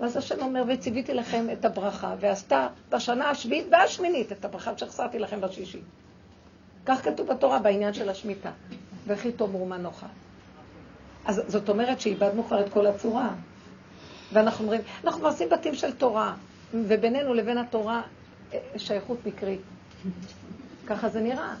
[0.00, 5.40] ואז השם אומר, וציוויתי לכם את הברכה, ועשתה בשנה השביעית והשמינית את הברכה שהחסרתי לכם
[5.40, 5.84] בשישית.
[6.86, 8.50] כך כתוב בתורה בעניין של השמיטה.
[9.06, 10.06] וכי תאמרו מה נאכל.
[11.24, 13.30] אז זאת אומרת שאיבדנו כבר את כל הצורה.
[14.32, 16.34] ואנחנו אומרים, אנחנו עושים בתים של תורה,
[16.74, 18.02] ובינינו לבין התורה
[18.52, 19.60] אה, שייכות מקרית.
[20.86, 21.54] ככה זה נראה.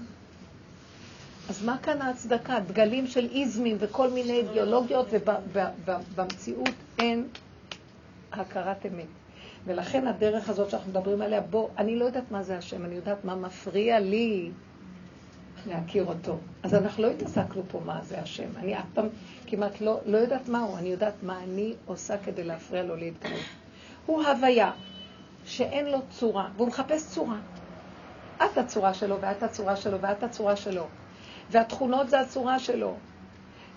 [1.48, 2.60] אז מה כאן ההצדקה?
[2.60, 5.06] דגלים של איזמים וכל מיני אידיאולוגיות,
[5.52, 7.28] ובמציאות אין
[8.32, 9.06] הכרת אמת.
[9.66, 13.24] ולכן הדרך הזאת שאנחנו מדברים עליה, בוא, אני לא יודעת מה זה השם, אני יודעת
[13.24, 14.50] מה מפריע לי
[15.66, 16.38] להכיר אותו.
[16.62, 18.48] אז אנחנו לא התעסקנו פה מה זה השם.
[18.56, 19.08] אני אף פעם
[19.46, 23.40] כמעט לא, לא יודעת מהו, אני יודעת מה אני עושה כדי להפריע לו להתגלות.
[24.06, 24.72] הוא הוויה
[25.44, 27.36] שאין לו צורה, והוא מחפש צורה.
[28.36, 30.86] את הצורה שלו, ואת הצורה שלו, ואת הצורה שלו.
[31.54, 32.94] והתכונות זה הצורה שלו.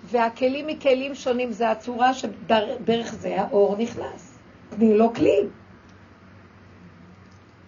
[0.04, 4.38] והכלים מכלים שונים זה הצורה שדרך זה האור נכנס.
[4.70, 5.40] תני לו כלי.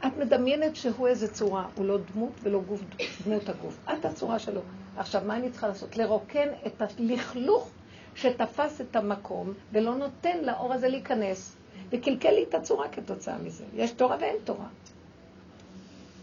[0.08, 2.82] את מדמיינת שהוא איזה צורה, הוא לא דמות ולא גוף,
[3.26, 3.78] דמות הגוף.
[3.94, 4.62] את הצורה שלו.
[4.98, 5.98] עכשיו, מה אני צריכה לעשות?
[5.98, 7.70] לרוקן את הלכלוך
[8.16, 11.56] שתפס את המקום ולא נותן לאור הזה להיכנס,
[11.90, 13.64] וקלקל לי את הצורה כתוצאה מזה.
[13.76, 14.68] יש תורה ואין תורה.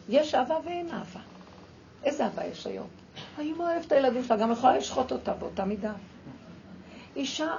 [0.09, 1.21] יש אהבה ואין אהבה.
[2.05, 2.87] איזה אהבה יש היום?
[3.39, 5.93] האמא אוהבת את הילדים שלה, גם יכולה לשחוט אותה באותה מידה.
[7.17, 7.57] אישה,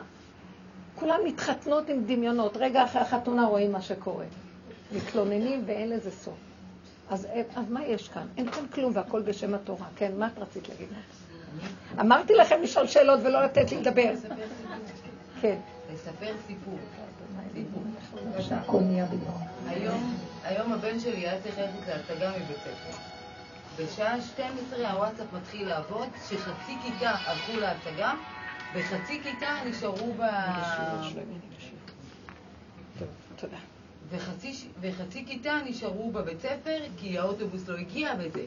[0.95, 4.25] כולם מתחתנות עם דמיונות, רגע אחרי החתונה רואים מה שקורה.
[4.91, 6.37] מתלוננים ואין לזה סוף.
[7.09, 8.27] אז, אז מה יש כאן?
[8.37, 9.85] אין כאן כלום והכל בשם התורה.
[9.95, 10.87] כן, מה את רצית להגיד?
[11.99, 14.11] אמרתי לכם לשאול שאלות ולא לתת לי לדבר.
[15.41, 15.57] כן.
[15.93, 16.79] לספר סיפור.
[20.43, 23.16] היום הבן שלי היה צריך ללכת להצגה מבית ספר.
[23.79, 28.13] בשעה 12 הוואטסאפ מתחיל לעבוד, שחצי כיתה הלכו להצגה,
[28.73, 30.21] וחצי כיתה נשארו ב...
[33.35, 33.57] תודה.
[34.09, 38.45] וחצי, וחצי כיתה נשארו בבית ספר כי האוטובוס לא הגיע וזה.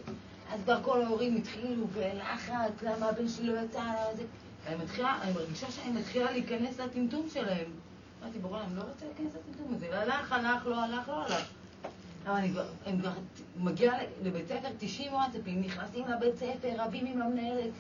[0.52, 3.82] אז כבר כל ההורים התחילו בלחץ, למה הבן שלי לא יצא,
[4.16, 4.22] זה...
[4.66, 7.66] אני מתחילה, אני מרגישה שאני מתחילה להיכנס לטמטום שלהם.
[8.22, 10.00] אמרתי, בורא, אני לא רוצה להיכנס לטמטום הזה.
[10.00, 11.59] הלך, הלך, לא הלך, לא הלך.
[12.26, 13.12] אבל אני כבר, הם כבר,
[13.56, 17.70] מגיע לבית ספר, 90 וואטסאפים, נכנסים לבית ספר, רבים עם המנהלת,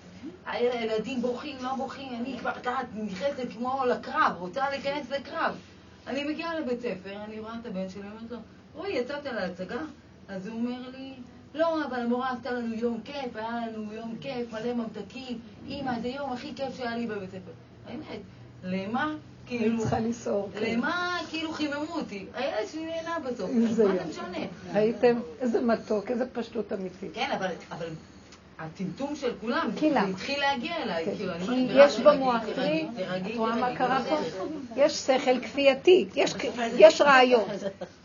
[0.46, 5.56] הילדים בוכים, לא בוכים, אני כבר, את נכנסת כמו לקרב, רוצה להיכנס לקרב.
[6.06, 8.38] אני מגיעה לבית ספר, אני רואה את הבן שלי, אומרת לו,
[8.74, 9.80] רועי, יצאת להצגה?
[10.28, 11.14] אז הוא אומר לי,
[11.54, 16.08] לא, אבל המורה עשתה לנו יום כיף, היה לנו יום כיף, מלא ממתקים, אמא, זה
[16.08, 17.52] יום הכי כיף שהיה לי בבית ספר.
[17.86, 18.20] האמת,
[18.64, 19.14] למה
[19.58, 20.50] כאילו, צריכה לסעור.
[20.54, 20.62] כן.
[20.62, 22.26] למה כאילו חיממו אותי?
[22.34, 24.38] הילד שלי נהנה בסוף, מה זה משנה?
[24.74, 25.18] ראיתם?
[25.40, 27.10] איזה מתוק, איזה פשטות אמיתית.
[27.14, 27.86] כן, אבל
[28.60, 29.90] הטמטום של כולם, כי?
[29.92, 31.14] זה התחיל להגיע אליי, כן.
[31.16, 34.16] כאילו, אני אומרת, יש במוח, את רואה מה קרה פה?
[34.76, 36.34] יש שכל כפייתי, יש-
[36.78, 37.44] יש רעיון.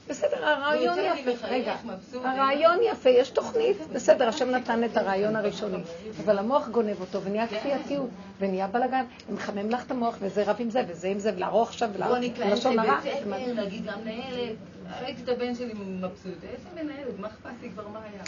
[0.10, 1.48] בסדר, הרעיון יפה.
[1.48, 1.76] רגע.
[2.14, 5.78] הרעיון יפה, יש תוכנית, בסדר, השם נתן את הרעיון הראשוני,
[6.24, 10.70] אבל המוח גונב אותו ונהיה כפייתיות, ונהיה בלאגן, ומחמם לך את המוח, וזה רב עם
[10.70, 12.98] זה, וזה עם זה, ולערוך עכשיו, בוא ולשון הרע.
[13.00, 14.56] לבית ספר, נגיד גם מנהלת,
[15.02, 18.24] ראיתי את הבן שלי מבסוט, איזה מנהלת, מה אכפת לי כבר מה היה?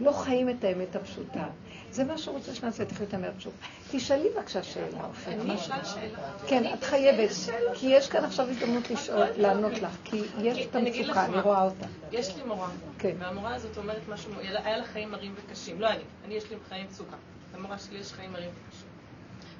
[0.00, 1.46] לא חיים את האמת הפשוטה.
[1.90, 3.56] זה מה שהוא רוצה שנעשה, תחי את האמת הפשוטה.
[3.90, 5.40] תשאלי בבקשה שאלה, אופן.
[5.40, 6.18] אני אשאל שאלה.
[6.46, 7.30] כן, את חייבת,
[7.74, 11.40] כי יש כאן עכשיו הזדמנות לשאול, לענות לך, כי יש את המצוקה, אני.
[11.40, 11.86] רואה אותה.
[12.12, 13.14] יש לי מורה, כן.
[13.18, 16.86] והמורה הזאת אומרת משהו, היה לה חיים מרים וקשים, לא אני, אני יש לי חיים
[16.86, 17.16] מצוקה.
[17.56, 18.88] למורה שלי יש חיים מרים וקשים.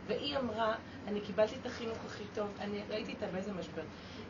[0.07, 0.74] והיא אמרה,
[1.09, 3.83] אני קיבלתי את החינוך הכי טוב, אני ראיתי איתה באיזה משבר.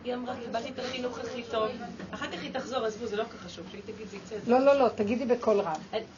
[0.04, 1.68] היא אמרה, קיבלתי את החינוך הכי טוב,
[2.10, 4.50] אחר כך היא תחזור, עזבו, זה לא כל כך חשוב, שהיא תגיד, זה יצא.
[4.50, 5.72] לא, לא, לא, תגידי בקול רם.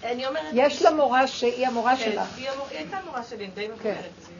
[0.04, 0.42] אני- אומרת...
[0.52, 2.38] יש לה מורה שהיא המורה כן, שלך.
[2.38, 4.36] היא הייתה מורה שלי, אני די מבוגרת, היא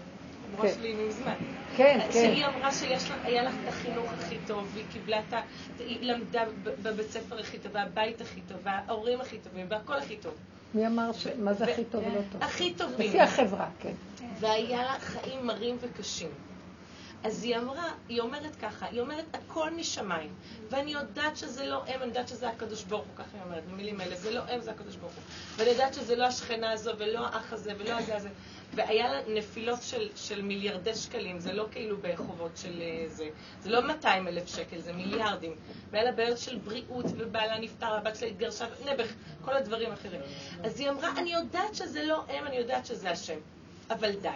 [0.55, 0.75] המורה כן.
[0.75, 1.35] שלי מזמן.
[1.77, 2.13] כן, כן.
[2.13, 5.41] שהיא אמרה שהיה לך את החינוך הכי טוב, והיא קיבלה את ה...
[5.79, 6.43] היא למדה
[6.83, 10.33] בבית ספר הכי טוב, והבית הכי טוב, וההורים הכי טובים, והכל הכי טוב.
[10.75, 11.27] מי אמר ש...
[11.39, 12.43] מה זה הכי טוב ולא טוב?
[12.43, 13.09] הכי טובים.
[13.09, 13.93] לפי החברה, כן.
[14.41, 16.29] והיה לה חיים מרים וקשים.
[17.25, 20.35] אז היא אמרה, היא אומרת ככה, היא אומרת הכל משמיים,
[20.71, 24.01] ואני יודעת שזה לא הם, אני יודעת שזה הקדוש ברוך הוא, ככה היא אומרת, במילים
[24.01, 25.23] האלה, זה לא הם, זה הקדוש ברוך הוא.
[25.57, 28.29] ואני יודעת שזה לא השכנה הזו, ולא האח הזה, ולא הזה הזה.
[28.75, 33.29] והיה לה נפילות של, של מיליארדי שקלים, זה לא כאילו בחובות של אה, זה,
[33.61, 35.55] זה לא 200 אלף שקל, זה מיליארדים.
[35.91, 39.13] והיה לה בעיות של בריאות, ובעלה נפטר, הבת שלה התגרשה, נעבך,
[39.45, 40.21] כל הדברים האחרים.
[40.65, 43.39] אז היא אמרה, אני יודעת שזה לא הם, אני יודעת שזה השם,
[43.91, 44.29] אבל די.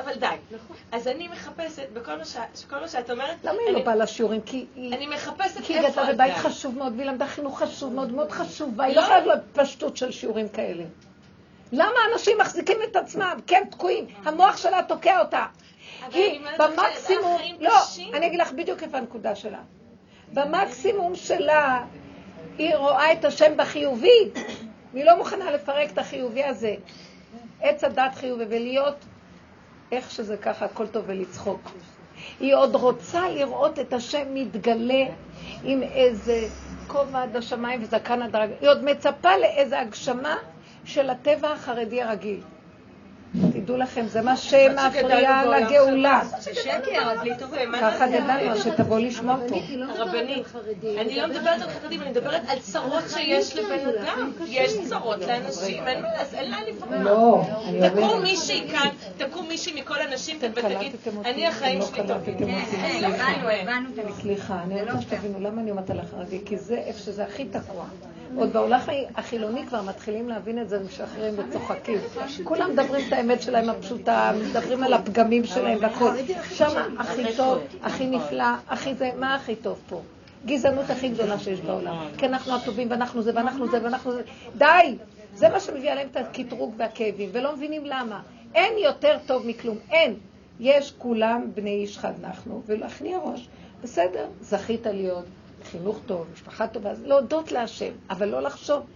[0.00, 0.56] אבל די.
[0.92, 2.36] אז אני מחפשת, בכל מה, ש...
[2.70, 4.40] כל מה שאת אומרת, למה היא אני, לא באה לשיעורים?
[4.40, 4.94] כי היא...
[4.94, 6.34] אני מחפשת כי היא איפה גדלה בבית.
[6.36, 9.06] חשוב מאוד, והיא למדה חינוך חשוב מאוד, מאוד חשוב, והיא לא לא.
[9.06, 10.84] חייבת להיות פשטות של שיעורים כאלה.
[11.72, 13.38] למה אנשים מחזיקים את עצמם?
[13.46, 14.06] כן, תקועים.
[14.24, 15.46] המוח שלה תוקע אותה.
[16.12, 17.80] היא במקסימום, לא.
[18.14, 19.58] אני אגיד לך בדיוק איפה הנקודה שלה.
[20.32, 21.84] במקסימום שלה,
[22.58, 24.30] היא רואה את השם בחיובי,
[24.92, 26.74] והיא לא מוכנה לפרק את החיובי הזה.
[27.60, 28.94] עץ הדת חיובי, ולהיות
[29.92, 31.70] איך שזה ככה, הכל טוב ולצחוק.
[32.40, 35.04] היא עוד רוצה לראות את השם מתגלה
[35.62, 36.48] עם איזה
[36.86, 38.54] כובע עד השמיים וזקן עד הרגל.
[38.60, 40.36] היא עוד מצפה לאיזו הגשמה
[40.84, 42.40] של הטבע החרדי הרגיל.
[43.62, 46.20] תדעו לכם, זה מה שמפריע לגאולה.
[46.40, 47.68] זה שקר, אז להתעורר.
[47.68, 48.06] מה ככה?
[48.06, 49.56] גדלנו, שתבוא לשמוע פה.
[49.76, 50.98] לא הרבנית, חרדים.
[50.98, 54.32] אני לא מדברת על חרדים, אני מדברת על צרות שיש לבן אדם.
[54.46, 56.92] יש צרות לאנשים, אין מה לעשות, אין לאן לברוח.
[57.00, 60.92] לא, אני תקום מישהי כאן, תקום מישהי מכל הנשים כאן ותגיד,
[61.24, 62.36] אני החיים לא שלי טובים.
[63.42, 63.68] לא אין.
[64.20, 67.84] סליחה, אני רוצה שתבינו למה אני אומרת על החרדי, כי זה איפה שזה הכי תקוע.
[68.36, 68.80] עוד בעולם
[69.16, 71.98] החילוני כבר מתחילים להבין את זה, משחררים וצוחקים.
[72.44, 76.10] כולם מדברים את האמת שלהם הפשוטה, מדברים על הפגמים שלהם והכל.
[76.50, 80.00] שם הכי טוב, הכי נפלא, הכי זה, מה הכי טוב פה?
[80.46, 82.06] גזענות הכי גדולה שיש בעולם.
[82.18, 84.22] כי אנחנו הטובים ואנחנו זה ואנחנו זה ואנחנו זה.
[84.56, 84.96] די!
[85.34, 88.20] זה מה שמביא עליהם את הקטרוג והכאבים, ולא מבינים למה.
[88.54, 90.14] אין יותר טוב מכלום, אין.
[90.60, 93.48] יש כולם בני איש חד אנחנו, ולהכניע ראש.
[93.82, 95.24] בסדר, זכית להיות
[95.64, 98.86] חינוך טוב, משפחה טובה, אז להודות להשם, אבל לא לחשוב.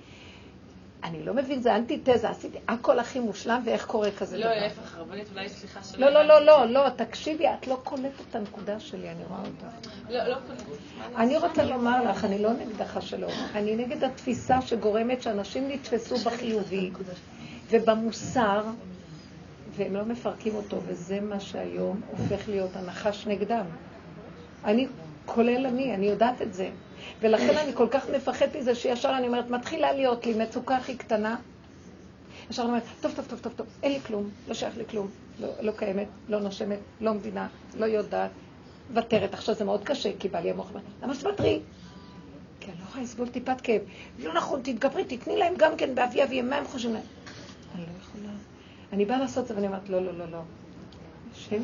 [1.04, 4.54] אני לא מבין, זה אנטיתזה, עשיתי הכל הכי מושלם, ואיך קורה כזה לא, דבר.
[4.54, 6.08] להפך, הרבנית, אולי סליחה שלא...
[6.08, 9.88] לא, לא, לא, לא, לא, תקשיבי, את לא קולטת את הנקודה שלי, אני רואה אותך.
[10.10, 10.62] לא, לא קולטת.
[11.16, 16.90] אני רוצה לומר לך, אני לא נגדך שלום, אני נגד התפיסה שגורמת שאנשים נתפסו בחיובי
[17.70, 18.62] ובמוסר,
[19.76, 23.64] והם לא מפרקים אותו, וזה מה שהיום הופך להיות הנחש נגדם.
[24.64, 24.86] אני,
[25.26, 26.70] כולל אני, אני יודעת את זה.
[27.20, 31.36] ולכן אני כל כך מפחדת מזה שישר אני אומרת, מתחילה להיות לי מצוקה הכי קטנה.
[32.50, 35.08] ישר אני אומרת, טוב, טוב, טוב, טוב, טוב, אין לי כלום, לא שייך לי כלום,
[35.40, 38.30] לא, לא קיימת, לא נושמת, לא מבינה, לא יודעת,
[38.90, 39.34] מוותרת.
[39.34, 41.60] עכשיו זה מאוד קשה, כי בא לי המוח, אומר, למה שתוותרי?
[42.60, 43.82] כי אני לא יכולה לסבול טיפת כאב.
[44.18, 47.02] לא נכון, תתגברי, תתני להם גם כן באבי אבי, מה הם חושבים להם?
[47.74, 48.32] אני לא יכולה.
[48.92, 50.40] אני באה לעשות את זה ואני אומרת, לא, לא, לא, לא.
[51.32, 51.62] השם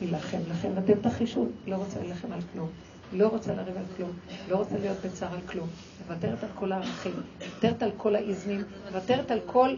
[0.00, 2.68] יילחם לכם, ואתם תחישו, לא רוצה להילחם על כלום.
[3.12, 4.10] לא רוצה לריב על כלום,
[4.48, 5.68] לא רוצה להיות בצער על כלום,
[6.06, 9.74] מוותרת על כל הערכים, מוותרת על כל האיזמים, מוותרת על כל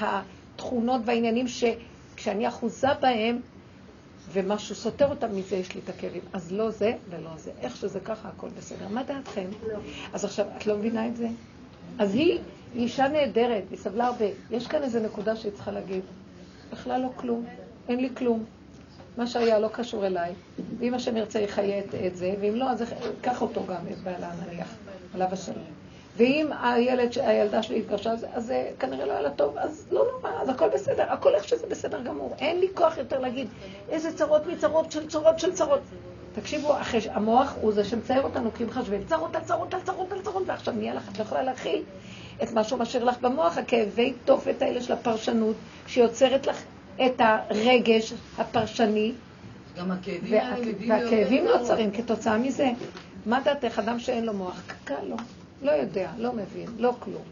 [0.00, 3.40] התכונות והעניינים שכשאני אחוזה בהם
[4.32, 6.22] ומשהו סותר אותם, מזה יש לי את הכאבים.
[6.32, 7.50] אז לא זה ולא זה.
[7.60, 8.88] איך שזה ככה, הכל בסדר.
[8.88, 9.46] מה דעתכם?
[10.12, 11.28] אז עכשיו, את לא מבינה את זה?
[11.98, 12.38] אז היא,
[12.74, 14.24] היא אישה נהדרת, היא סבלה הרבה.
[14.50, 16.02] יש כאן איזו נקודה שהיא צריכה להגיד,
[16.72, 17.46] בכלל לא כלום,
[17.88, 18.44] אין לי כלום.
[19.20, 20.32] מה שהיה לא קשור אליי,
[20.78, 22.84] ואם השם ירצה יחיה את, את זה, ואם לא, אז
[23.20, 24.68] קח אותו גם, את בעלה נניח,
[25.14, 25.64] עליו השלום.
[26.16, 30.42] ואם הילד, הילדה שלי התגרשה, אז, זה כנראה לא היה לה טוב, אז לא נורא,
[30.42, 32.34] אז הכל בסדר, הכל איך שזה בסדר גמור.
[32.38, 33.48] אין לי כוח יותר להגיד
[33.88, 35.80] איזה צרות מצרות של צרות של צרות.
[36.34, 40.22] תקשיבו, אחרי, המוח הוא זה שמצייר אותנו כי מחשבים צרות על צרות על צרות על
[40.22, 41.82] צרות, ועכשיו נהיה לך, את לא יכולה להכיל
[42.42, 45.56] את מה שהוא משאיר לך במוח, הכאבי תופת האלה של הפרשנות,
[45.86, 46.62] שיוצרת לך
[47.06, 49.12] את הרגש הפרשני,
[49.78, 52.70] גם הכאבים וה- האלה מביאים והכאבים נוצרים כתוצאה מזה.
[53.26, 54.62] מה דעתך, אדם שאין לו מוח?
[54.84, 55.16] קל לו,
[55.62, 57.22] לא יודע, לא מבין, לא כלום.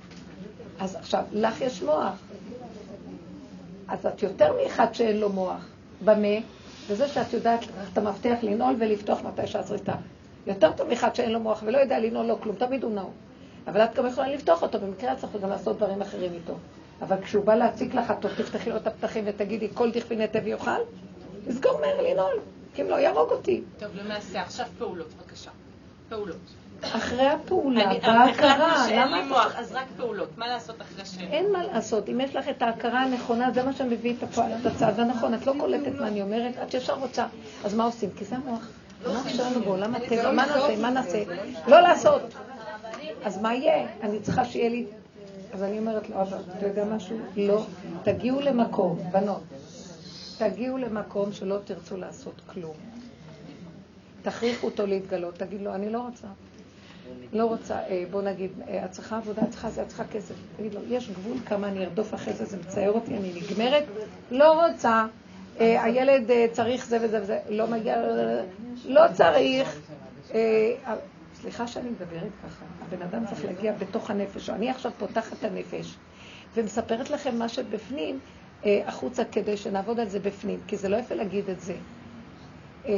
[0.81, 2.13] אז עכשיו, לך יש מוח.
[3.89, 5.67] אז את יותר מאחד שאין לו מוח.
[6.05, 6.29] במה?
[6.91, 9.95] בזה שאת יודעת את המפתח לנעול ולפתוח מתי שהזריטה.
[10.47, 13.11] יותר טוב מאחד שאין לו מוח ולא יודע לנעול לא כלום, תמיד הוא נעול.
[13.67, 16.55] אבל את גם יכולה לפתוח אותו, במקרה את צריכה גם לעשות דברים אחרים איתו.
[17.03, 20.71] אבל כשהוא בא להציק לך, תפתחי לו את הפתחים ותגידי, כל דכפין יתה ויאכל,
[21.47, 22.41] לסגור מהר לנעול,
[22.75, 23.63] כי אם לא, יהרוג אותי.
[23.79, 25.51] טוב, למעשה, עכשיו פעולות, בבקשה.
[26.09, 26.37] פעולות.
[26.83, 30.39] אחרי הפעולה, בהכרה, למה לי מוח, אז רק פעולות.
[30.39, 31.19] מה לעשות אחרי ש...
[31.19, 34.15] אין מה לעשות, אם יש לך את ההכרה הנכונה, זה מה שמביא
[34.61, 35.35] את הצעד הנכון.
[35.35, 37.27] את לא קולטת מה אני אומרת, את ישר רוצה.
[37.65, 38.11] אז מה עושים?
[38.17, 38.69] כי זה המוח.
[39.05, 40.77] המוח שלנו בעולם הטבע, מה נעשה?
[40.77, 41.23] מה נעשה?
[41.67, 42.23] לא לעשות.
[43.25, 43.87] אז מה יהיה?
[44.03, 44.87] אני צריכה שיהיה לי...
[45.53, 47.19] אז אני אומרת לו, אבל אתה יודע משהו?
[47.37, 47.67] לא.
[48.05, 49.43] תגיעו למקום, בנות,
[50.39, 52.75] תגיעו למקום שלא תרצו לעשות כלום.
[54.23, 56.27] תכריחו אותו להתגלות, תגיד לו, אני לא רוצה.
[57.33, 60.35] לא רוצה, אה, בוא נגיד, אה, את צריכה עבודה, את צריכה זה, את צריכה כסף.
[60.57, 63.85] תגיד לו, יש גבול כמה אני ארדוף אחרי זה, זה מצער אותי, אני נגמרת,
[64.31, 65.07] לא רוצה.
[65.61, 67.97] אה, הילד אה, צריך זה וזה וזה, לא מגיע,
[68.85, 69.81] לא צריך.
[71.41, 74.51] סליחה שאני מדברת ככה, הבן אדם צריך להגיע בתוך הנפש.
[74.51, 75.97] אני עכשיו פותחת את הנפש
[76.55, 78.19] ומספרת לכם מה שבפנים,
[78.65, 81.77] אה, החוצה, כדי שנעבוד על זה בפנים, כי זה לא יפה להגיד את זה.
[82.87, 82.93] אה,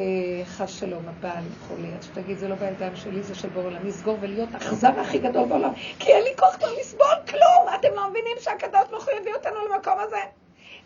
[0.45, 4.17] חס שלום, הבעל חולה, אז שתגיד, זה לא בידיים שלי, זה של בור עולם, לסגור
[4.21, 8.37] ולהיות האכזר הכי גדול בעולם, כי אין לי כוח כבר לסבול כלום, אתם לא מבינים
[8.41, 10.21] שהקדוש ברוך הוא הביא אותנו למקום הזה?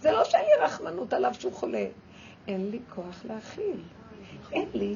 [0.00, 1.86] זה לא שאין לי רחמנות עליו שהוא חולה,
[2.48, 3.82] אין לי כוח להכיל,
[4.52, 4.94] אין לי,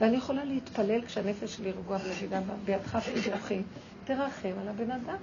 [0.00, 3.62] ואני יכולה להתפלל כשהנפש שלי רגועה ומבינה בידך תדרכי,
[4.04, 5.16] תרחם על הבן אדם.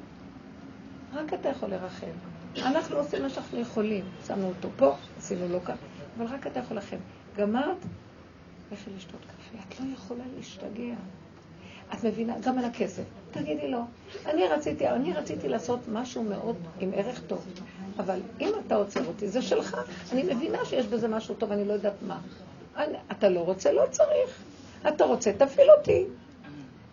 [1.14, 2.08] רק אתה יכול לרחם.
[2.58, 4.06] אנחנו עושים מה שאנחנו יכולים.
[4.28, 5.76] שמנו אותו פה, עשינו לו כאן,
[6.18, 6.98] אבל רק אתה יכול לכם.
[7.38, 7.78] גמרת?
[8.72, 9.58] לכי לשתות קפה.
[9.70, 10.96] את לא יכולה להשתגע.
[11.94, 12.40] את מבינה?
[12.40, 13.04] גם על הכסף.
[13.32, 13.80] תגידי לו,
[14.26, 17.46] אני רציתי, אני רציתי לעשות משהו מאוד עם ערך טוב,
[17.98, 19.78] אבל אם אתה עוצר אותי, זה שלך.
[20.12, 22.20] אני מבינה שיש בזה משהו טוב, אני לא יודעת מה.
[22.78, 24.44] אני, אתה לא רוצה, לא צריך.
[24.88, 26.06] אתה רוצה, תפעיל אותי.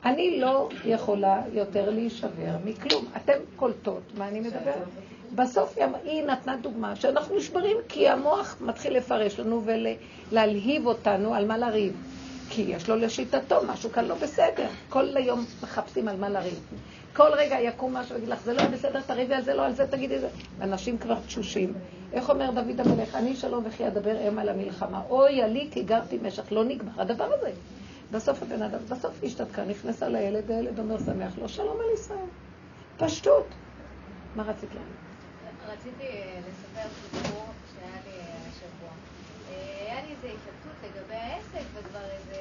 [0.04, 3.04] אני לא יכולה יותר להישבר מכלום.
[3.16, 4.88] אתן קולטות מה אני מדברת?
[5.34, 11.58] בסוף היא נתנה דוגמה שאנחנו נשברים כי המוח מתחיל לפרש לנו ולהלהיב אותנו על מה
[11.58, 11.92] לריב.
[12.50, 14.66] כי יש לו לשיטתו משהו כאן לא בסדר.
[14.88, 16.60] כל היום מחפשים על מה לריב.
[17.16, 19.86] כל רגע יקום משהו ויגיד לך, זה לא בסדר, תריבי על זה, לא על זה,
[19.86, 20.28] תגידי זה.
[20.60, 21.74] אנשים כבר תשושים.
[22.12, 25.02] איך אומר דוד המלך, אני שלום וכי אדבר אם על המלחמה.
[25.10, 27.50] אוי, עלי כי גרתי משך, לא נגמר הדבר הזה.
[28.10, 32.28] בסוף הבן אדם, בסוף היא השתתקה, נכנסה לילד, הילד אומר שמח לו, שלום על ישראל.
[32.96, 33.46] פשטות.
[34.36, 35.10] מה רצית להגיד?
[35.66, 38.90] רציתי אה, לספר סיפור שהיה לי אה, השבוע.
[39.50, 42.40] אה, היה לי איזו התלבטות לגבי העסק, וכבר איזה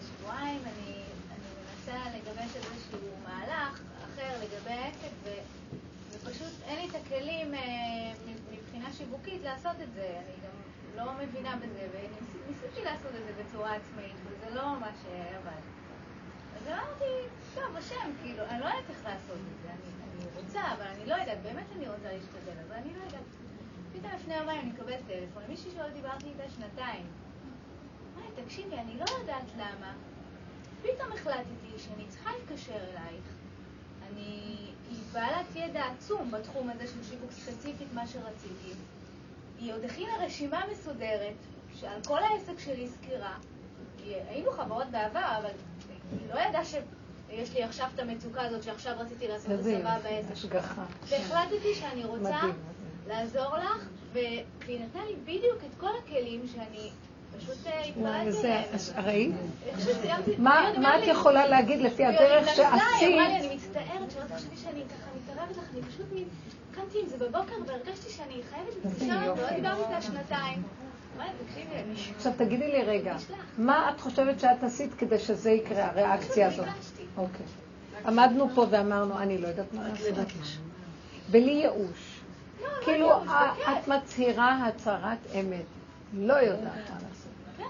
[0.00, 5.28] שבועיים אני, אני מנסה לגבש איזשהו מהלך אחר לגבי העסק, ו,
[6.10, 7.54] ופשוט אין לי את הכלים
[8.52, 10.06] מבחינה שיווקית לעשות את זה.
[10.06, 10.57] אני גם
[10.98, 15.62] לא מבינה בזה, וניסיתי לעשות את זה בצורה עצמאית, וזה לא מה שעבד.
[16.56, 17.04] אז אמרתי,
[17.54, 19.68] טוב, השם, כאילו, אני לא יודעת איך לעשות את זה.
[19.68, 23.28] אני, אני רוצה, אבל אני לא יודעת, באמת אני רוצה להשתדל, אבל אני לא יודעת.
[23.92, 27.06] פתאום לפני יומיים אני מקבלת טלפון, מישהי שלא דיברתי איתה שנתיים.
[28.16, 29.92] אמרתי, תקשיבי, אני לא יודעת למה.
[30.82, 33.24] פתאום החלטתי שאני צריכה להתקשר אלייך.
[34.10, 34.54] אני...
[34.90, 38.72] היא בעלת ידע עצום בתחום הזה של שיווק ספציפית, מה שרציתי.
[39.60, 41.34] היא עוד הכינה רשימה מסודרת,
[41.80, 43.32] שעל כל העסק שלי סקירה.
[44.30, 45.50] היינו חברות בעבר, אבל
[46.12, 50.54] היא לא ידעה שיש לי עכשיו את המצוקה הזאת שעכשיו רציתי לעשות הסבה בעסק.
[51.08, 52.54] והחלטתי שאני רוצה מדהים.
[53.08, 54.44] לעזור לך, והיא
[54.80, 56.90] נתנה לי בדיוק את כל הכלים שאני
[57.38, 58.48] פשוט אה, התפללתי
[59.04, 59.34] ראית?
[59.78, 60.58] שסיימתי- מה
[60.92, 63.14] היא את יכולה להגיד לפי היא הדרך התנצלה, היא שעשית?
[63.14, 66.06] אמרה לי, אני מצטערת שלא תחשבי שאני ככה מתערבת לך, אני פשוט
[66.82, 69.40] קמתי עם זה בבוקר והרגשתי שאני חייבת להתקשר יופי.
[69.40, 70.62] ולא דיברתי איתה שנתיים.
[72.16, 73.16] עכשיו תגידי לי רגע,
[73.58, 76.66] מה את חושבת שאת עשית כדי שזה יקרה, הריאקציה הזאת?
[77.16, 77.46] אוקיי.
[78.06, 80.14] עמדנו פה ואמרנו, אני לא יודעת מה לעשות.
[81.30, 82.20] בלי ייאוש.
[82.62, 83.10] לא, לא כאילו.
[83.72, 85.64] את מצהירה הצהרת אמת.
[86.14, 87.32] לא יודעת מה לעשות.
[87.58, 87.64] כן.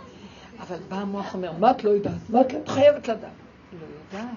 [0.60, 2.14] אבל בא המוח אומר, מה את לא יודעת?
[2.28, 3.30] מה את לא- חייבת לדעת?
[3.72, 3.86] לא
[4.18, 4.34] יודעת.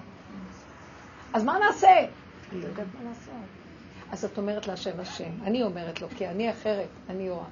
[1.32, 1.88] אז מה נעשה?
[2.52, 3.61] לא יודעת מה לעשות.
[4.12, 5.30] אז את אומרת להשם השם.
[5.42, 7.42] אני אומרת לו, כי אני אחרת, אני או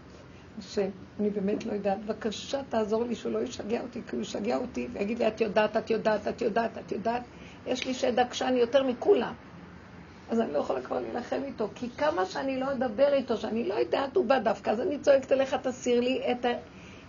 [0.59, 0.89] השם,
[1.21, 2.05] אני באמת לא יודעת.
[2.05, 5.77] בבקשה, תעזור לי שהוא לא ישגע אותי, כי הוא ישגע אותי ויגיד לי, את יודעת,
[5.77, 7.23] את יודעת, את יודעת, את יודעת.
[7.67, 9.35] יש לי שד עקשן יותר מכולם.
[10.31, 13.75] אז אני לא יכולה כבר להילחם איתו, כי כמה שאני לא אדבר איתו, שאני לא
[13.75, 16.49] יודעת, הוא בא דווקא, אז אני צועקת אליך, תסיר לי את, ה,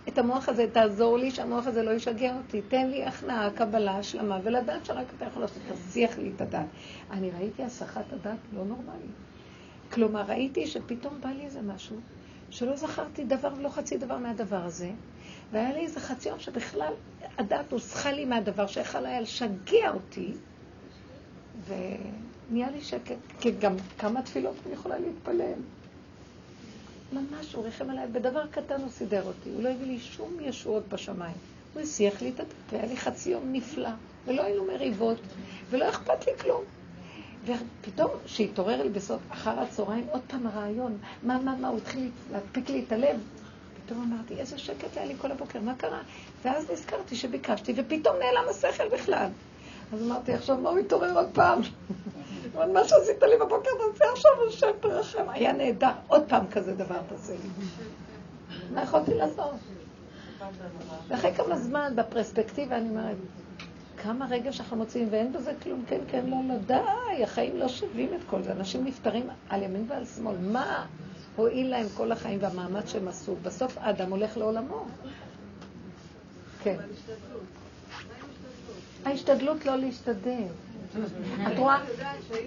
[0.08, 4.38] את המוח הזה, תעזור לי שהמוח הזה לא ישגע אותי, תן לי הכנעה, קבלה, השלמה,
[4.42, 6.66] ולדעת שרק אתה יכול לעשות, תסיח לי את הדעת.
[7.10, 9.31] אני ראיתי הסחת הדעת לא נורמלית.
[9.92, 11.96] כלומר, ראיתי שפתאום בא לי איזה משהו,
[12.50, 14.90] שלא זכרתי דבר ולא חצי דבר מהדבר הזה,
[15.52, 16.92] והיה לי איזה חצי יום שבכלל
[17.38, 20.32] הדעת הוסחה לי מהדבר שיכול היה לשגע אותי,
[21.66, 25.52] ונהיה לי שקט, כי גם כמה תפילות אני יכולה להתפלל.
[27.12, 30.88] ממש, הוא ריחם עליי, בדבר קטן הוא סידר אותי, הוא לא הביא לי שום ישועות
[30.88, 31.36] בשמיים.
[31.74, 33.90] הוא הסיח לי את הדעת, והיה לי חצי יום נפלא,
[34.26, 35.18] ולא היינו מריבות,
[35.70, 36.62] ולא אכפת לי כלום.
[37.44, 42.70] ופתאום, כשהתעורר לי בסוף, אחר הצהריים, עוד פעם הרעיון, מה, מה, מה, הוא התחיל להדפיק
[42.70, 43.20] לי את הלב.
[43.86, 46.00] פתאום אמרתי, איזה שקט היה לי כל הבוקר, מה קרה?
[46.44, 49.28] ואז נזכרתי שביקשתי, ופתאום נעלם השכל בכלל.
[49.92, 51.60] אז אמרתי, עכשיו מה הוא התעורר עוד פעם?
[52.54, 55.28] אבל מה שעשית לי בבוקר, תעשה עכשיו השם תרחם.
[55.28, 57.64] היה נהדר, עוד פעם כזה דבר תעשה לי.
[58.74, 59.54] מה יכולתי לעשות?
[61.08, 63.16] ואחרי כמה זמן, בפרספקטיבה, אני אומרת,
[64.02, 68.08] כמה רגע שאנחנו מוצאים, ואין בזה כלום, כן, כן, לא, לא, די, החיים לא שווים
[68.14, 68.52] את כל זה.
[68.52, 70.36] אנשים נפטרים על ימין ועל שמאל.
[70.38, 70.86] מה
[71.36, 73.36] הועיל להם כל החיים והמאמץ שהם עשו?
[73.42, 74.84] בסוף האדם הולך לעולמו.
[76.62, 76.76] כן.
[79.04, 80.42] ההשתדלות לא להשתדל.
[81.46, 81.78] את רואה?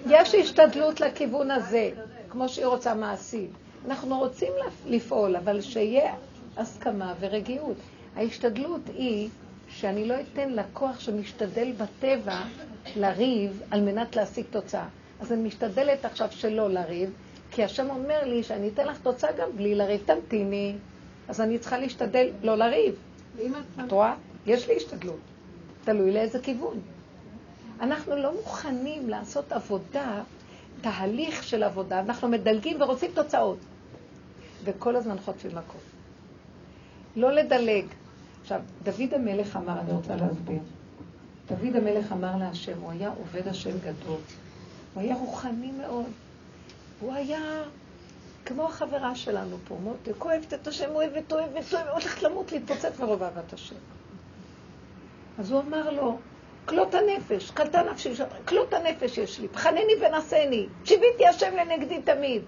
[0.06, 1.90] יש השתדלות לכיוון הזה,
[2.30, 3.50] כמו שהיא רוצה מעשית.
[3.86, 4.52] אנחנו רוצים
[4.86, 6.14] לפעול, אבל שיהיה
[6.56, 7.76] הסכמה ורגיעות.
[8.16, 9.28] ההשתדלות היא
[9.80, 12.40] שאני לא אתן לכוח שמשתדל בטבע
[12.96, 14.88] לריב על מנת להשיג תוצאה.
[15.20, 17.10] אז אני משתדלת עכשיו שלא לריב,
[17.50, 20.76] כי השם אומר לי שאני אתן לך תוצאה גם בלי לריב, תמתיני.
[21.28, 22.94] אז אני צריכה להשתדל לא לריב.
[23.86, 24.14] את רואה?
[24.46, 25.20] יש לי השתדלות.
[25.84, 26.80] תלוי לאיזה כיוון.
[27.80, 30.22] אנחנו לא מוכנים לעשות עבודה,
[30.80, 33.58] תהליך של עבודה, אנחנו מדלגים ורוצים תוצאות.
[34.64, 35.80] וכל הזמן חוטפים מכות.
[37.16, 37.84] לא לדלג.
[38.46, 40.58] עכשיו, דוד המלך אמר, אני רוצה להסביר.
[41.48, 44.20] דוד המלך אמר להשם, הוא היה עובד השם גדול.
[44.94, 46.06] הוא היה רוחני מאוד.
[47.00, 47.62] הוא היה
[48.44, 53.22] כמו החברה שלנו פה, מותק, אוהבת את השם, אוהבת, אוהבת, אוהבת, הולכת למות, להתפוצץ מרוב
[53.22, 53.76] אהבת השם.
[55.38, 56.18] אז הוא אמר לו,
[56.64, 58.12] כלות הנפש, קלטה נפשי,
[58.44, 62.42] כלות הנפש יש לי, בחנני ונשני, שיביתי השם לנגדי תמיד.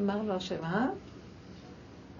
[0.00, 0.86] אמר לו השם, אה?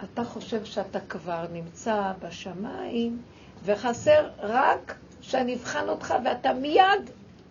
[0.05, 3.23] אתה חושב שאתה כבר נמצא בשמיים,
[3.65, 7.11] וחסר רק שאני אבחן אותך ואתה מיד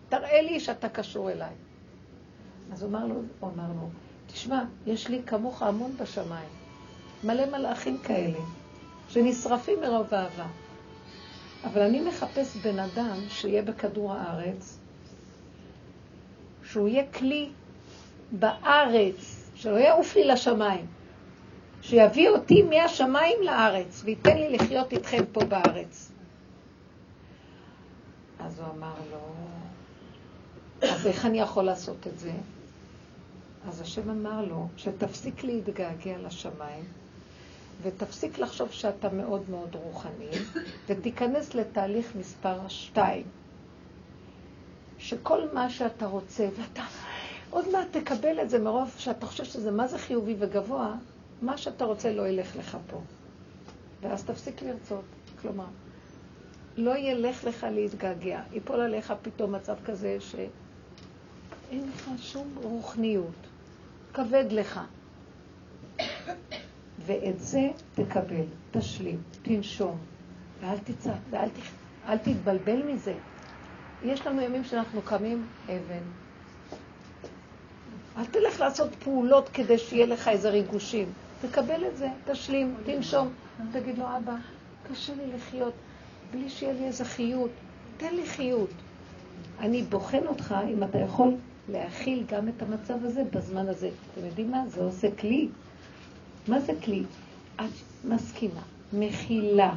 [0.10, 1.54] תראה לי שאתה קשור אליי.
[2.74, 3.90] אז אמר לו, אמר לו,
[4.28, 6.50] תשמע, יש לי כמוך המון בשמיים,
[7.24, 8.40] מלא מלאכים כאלה,
[9.10, 10.48] שנשרפים מרוב אהבה.
[11.64, 14.78] אבל אני מחפש בן אדם שיהיה בכדור הארץ,
[16.64, 17.50] שהוא יהיה כלי
[18.32, 20.86] בארץ, שלא יעוף לי לשמיים,
[21.92, 26.12] שיביא אותי מהשמיים לארץ וייתן לי לחיות איתכם פה בארץ.
[28.40, 29.20] אז הוא אמר לו,
[30.90, 32.32] אז איך אני יכול לעשות את זה?
[33.68, 36.84] אז השם אמר לו, שתפסיק להתגעגע לשמיים,
[37.82, 40.32] ותפסיק לחשוב שאתה מאוד מאוד רוחני,
[40.88, 43.26] ותיכנס לתהליך מספר שתיים,
[44.98, 46.84] שכל מה שאתה רוצה, ואתה
[47.50, 50.96] עוד מעט תקבל את זה מרוב שאתה חושב שזה מה זה חיובי וגבוה,
[51.42, 53.02] מה שאתה רוצה לא ילך לך פה.
[54.02, 55.04] ואז תפסיק לרצות.
[55.42, 55.66] כלומר,
[56.78, 58.42] לא ילך לך להתגעגע.
[58.54, 63.48] ייפול עליך פתאום מצב כזה שאין לך שום רוחניות.
[64.14, 64.80] כבד לך.
[67.06, 69.98] ואת זה תקבל, תשלים, תנשום,
[70.62, 71.54] ואל תצעק, ואל ת...
[72.08, 73.14] אל תתבלבל מזה.
[74.04, 76.04] יש לנו ימים שאנחנו קמים אבן.
[78.18, 81.14] אל תלך לעשות פעולות כדי שיהיה לך איזה ריגושים.
[81.42, 83.30] תקבל את זה, תשלים, תנשום.
[83.72, 84.36] תגיד לו, אבא,
[84.92, 85.74] קשה לי לחיות
[86.32, 87.52] בלי שיהיה לי איזה חיות.
[87.98, 88.70] תן לי חיות.
[89.60, 91.36] אני בוחן אותך אם אתה יכול
[91.70, 93.90] להכיל גם את המצב הזה בזמן הזה.
[94.14, 94.64] אתם יודעים מה?
[94.68, 95.48] זה עושה כלי.
[96.48, 97.04] מה זה כלי?
[97.56, 98.62] את מסכימה,
[98.94, 99.76] מכילה.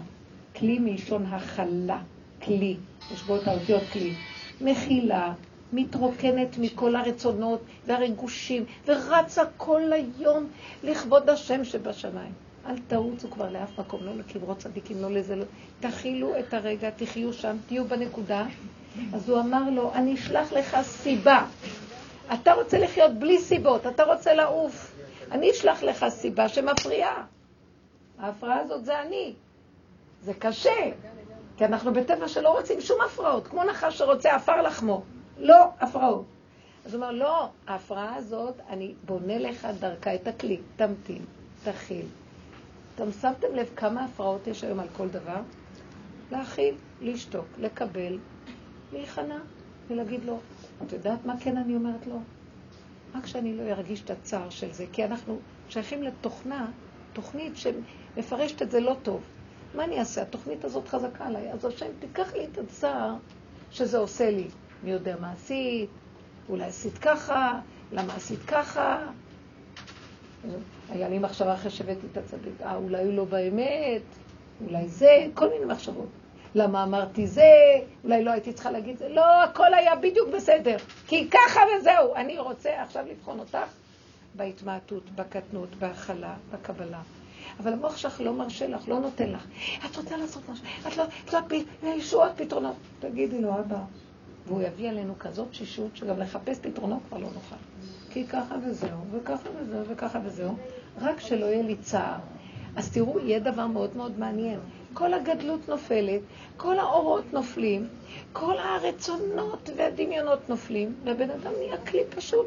[0.56, 2.02] כלי מלשון הכלה.
[2.42, 2.76] כלי.
[3.12, 4.14] יש בו את האותיות כלי.
[4.60, 5.32] מכילה,
[5.74, 10.46] מתרוקנת מכל הרצונות והרגושים, ורצה כל היום
[10.82, 12.32] לכבוד השם שבשמיים.
[12.66, 15.44] אל תרוצו כבר לאף מקום, לא לקברות צדיקים, לא לזה, לא.
[15.80, 18.46] תכילו את הרגע, תחיו שם, תהיו בנקודה,
[19.12, 21.46] אז הוא אמר לו, אני אשלח לך סיבה.
[22.34, 24.94] אתה רוצה לחיות בלי סיבות, אתה רוצה לעוף.
[25.30, 27.24] אני אשלח לך סיבה שמפריעה.
[28.18, 29.32] ההפרעה הזאת זה אני.
[30.22, 30.90] זה קשה,
[31.56, 35.02] כי אנחנו בטבע שלא רוצים שום הפרעות, כמו נחש שרוצה עפר לחמו.
[35.39, 36.24] לא הפרעות.
[36.85, 41.22] אז הוא אומר, לא, ההפרעה הזאת, אני בונה לך דרכה את הכלי, תמתין,
[41.64, 42.07] תכיל.
[42.95, 45.41] אתם שמתם לב כמה הפרעות יש היום על כל דבר?
[46.30, 48.18] להכיל, לשתוק, לקבל,
[48.93, 49.39] להיכנע
[49.89, 50.39] ולהגיד לו,
[50.87, 52.18] את יודעת מה כן אני אומרת לו?
[53.14, 56.66] רק שאני לא ארגיש את הצער של זה, כי אנחנו שייכים לתוכנה,
[57.12, 59.22] תוכנית שמפרשת את זה לא טוב.
[59.74, 60.22] מה אני אעשה?
[60.22, 63.14] התוכנית הזאת חזקה עליי, אז השם תיקח לי את הצער
[63.70, 64.49] שזה עושה לי.
[64.85, 65.91] מי יודע מה עשית?
[66.49, 67.61] אולי עשית ככה?
[67.93, 68.99] למה עשית ככה?
[70.89, 74.03] היה לי מחשבה אחרי שהבאתי את הצדיק, אה, אולי הוא לא באמת,
[74.66, 76.09] אולי זה, כל מיני מחשבות.
[76.55, 77.53] למה אמרתי זה,
[78.05, 80.76] אולי לא הייתי צריכה להגיד זה, לא, הכל היה בדיוק בסדר,
[81.07, 82.14] כי ככה וזהו.
[82.14, 83.59] אני רוצה עכשיו לבחון אותך
[84.35, 87.01] בהתמעטות, בקטנות, בהכלה, בקבלה.
[87.61, 89.47] אבל המוח שלך לא מרשה לך, לא נותן לך.
[89.87, 91.32] את רוצה לעשות משהו, את לא, את
[91.82, 92.76] לא, ישועות פתרונות.
[93.01, 93.78] תגידי לו, אבא.
[94.47, 97.57] והוא יביא עלינו כזאת שישות, שגם לחפש פתרונות כבר לא נוכל.
[98.11, 100.55] כי ככה וזהו, וככה וזהו, וככה וזהו,
[101.01, 102.18] רק שלא יהיה לי צער.
[102.76, 104.61] אז תראו, יהיה דבר מאוד מאוד מעניין.
[104.95, 106.20] כל הגדלות נופלת,
[106.57, 107.88] כל האורות נופלים,
[108.32, 112.47] כל הרצונות והדמיונות נופלים, והבן אדם נהיה כלי פשוט.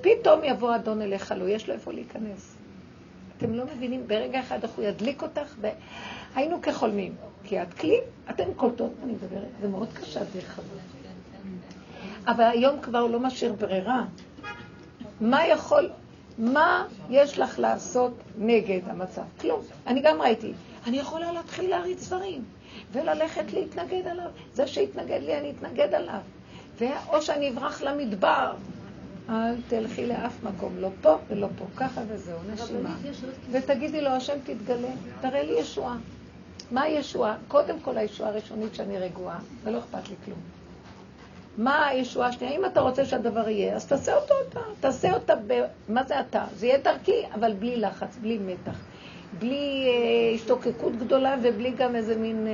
[0.00, 2.56] פתאום יבוא אדון אליך, לא יש לו איפה להיכנס.
[3.36, 5.68] אתם לא מבינים, ברגע אחד איך הוא ידליק אותך, ו...
[6.34, 7.14] היינו כחולמים.
[7.48, 10.68] כי את כלי, אתן קולטות מה אני מדברת, זה מאוד קשה דרך אגב.
[12.26, 14.04] אבל היום כבר הוא לא משאיר ברירה.
[15.20, 15.90] מה יכול,
[16.38, 19.22] מה יש לך לעשות נגד המצב?
[19.40, 19.60] כלום.
[19.86, 20.52] אני גם ראיתי.
[20.86, 22.44] אני יכולה להתחיל להריץ דברים,
[22.92, 24.30] וללכת להתנגד עליו.
[24.54, 26.20] זה שהתנגד לי, אני אתנגד עליו.
[27.08, 28.52] או שאני אברח למדבר.
[29.28, 32.96] אל תלכי לאף מקום, לא פה ולא פה, ככה וזהו, נשימה.
[33.50, 34.88] ותגידי לו, השם תתגלה,
[35.20, 35.96] תראה לי ישועה.
[36.70, 37.36] מה הישועה?
[37.48, 40.38] קודם כל הישועה הראשונית שאני רגועה, ולא אכפת לי כלום.
[41.58, 42.56] מה הישועה השנייה?
[42.56, 44.60] אם אתה רוצה שהדבר יהיה, אז תעשה אותו אתה.
[44.80, 45.64] תעשה אותה ב...
[45.88, 46.44] מה זה אתה?
[46.56, 48.84] זה יהיה דרכי, אבל בלי לחץ, בלי מתח.
[49.38, 52.52] בלי אה, השתוקקות גדולה ובלי גם איזה מין אה,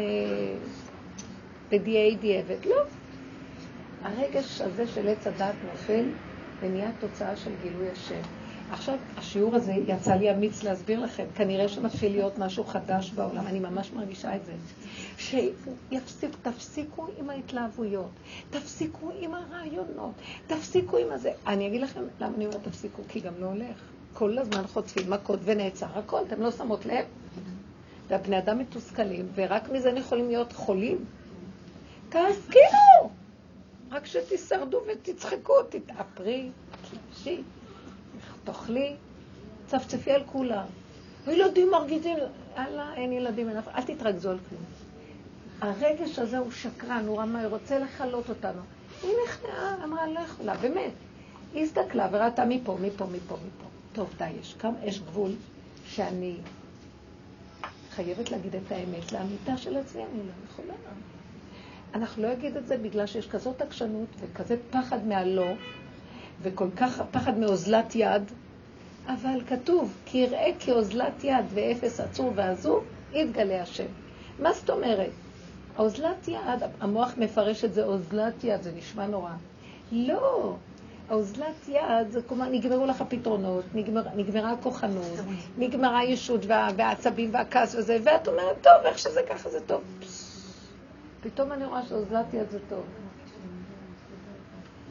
[1.71, 2.67] בדיעי דיעבד.
[2.67, 2.77] לא.
[4.03, 6.05] הרגש הזה של עץ הדת נופל
[6.63, 8.44] ונהיה תוצאה של גילוי השם.
[8.75, 11.25] עכשיו, השיעור הזה יצא לי אמיץ להסביר לכם.
[11.35, 14.53] כנראה שמתחיל להיות משהו חדש בעולם, אני ממש מרגישה את זה.
[15.19, 18.11] שתפסיקו עם ההתלהבויות,
[18.51, 20.13] תפסיקו עם הרעיונות,
[20.47, 21.33] תפסיקו עם הזה.
[21.47, 23.77] אני אגיד לכם למה אני אומרת תפסיקו, כי גם לא הולך.
[24.15, 27.05] כל הזמן חוטפים מכות ונעצר הכל, אתם לא שמות לב?
[28.09, 31.05] והבני אדם מתוסכלים, ורק מזה הם יכולים להיות חולים.
[32.09, 33.11] תסכימו!
[33.91, 36.51] רק שתישרדו ותצחקו, תתאפרי,
[36.91, 37.43] תלבשי,
[38.45, 38.97] תאכלי,
[39.67, 40.65] צפצפי על כולם.
[41.27, 42.17] הילדים מרגיזים,
[42.59, 44.63] אללה, אין ילדים, אין אף אל תתרכזו על כלום.
[45.61, 48.61] הרגש הזה הוא שקרן, הוא רמאי, רוצה לכלות אותנו.
[49.03, 50.93] היא נכנעה, אמרה, לא יכולה, באמת.
[51.55, 53.65] היא הסתכלה וראתה מפה, מפה, מפה, מפה.
[53.93, 55.31] טוב, די, יש כמה, יש גבול
[55.87, 56.37] שאני
[57.91, 60.75] חייבת להגיד את האמת לאמיתה של עצמי, אני לא יכולה.
[61.95, 65.53] אנחנו לא אגיד את זה בגלל שיש כזאת עקשנות וכזה פחד מהלא,
[66.45, 68.23] וכל כך פחד מאוזלת יד,
[69.07, 73.87] אבל כתוב, כי יראה כאוזלת יד ואפס עצור ועזוב, יתגלה השם.
[74.39, 75.11] מה זאת אומרת?
[75.77, 79.31] האוזלת יד, המוח מפרש את זה אוזלת יד, זה נשמע נורא.
[79.93, 80.57] לא,
[81.09, 85.19] האוזלת יד, זה כלומר, נגמרו לך פתרונות, נגמר, נגמרה הכוחנות,
[85.59, 89.83] נגמרה הישות וה, והעצבים והכעס וזה, ואת אומרת, טוב, איך שזה ככה זה טוב.
[91.21, 92.85] פתאום אני רואה שאוזלת יד זה טוב.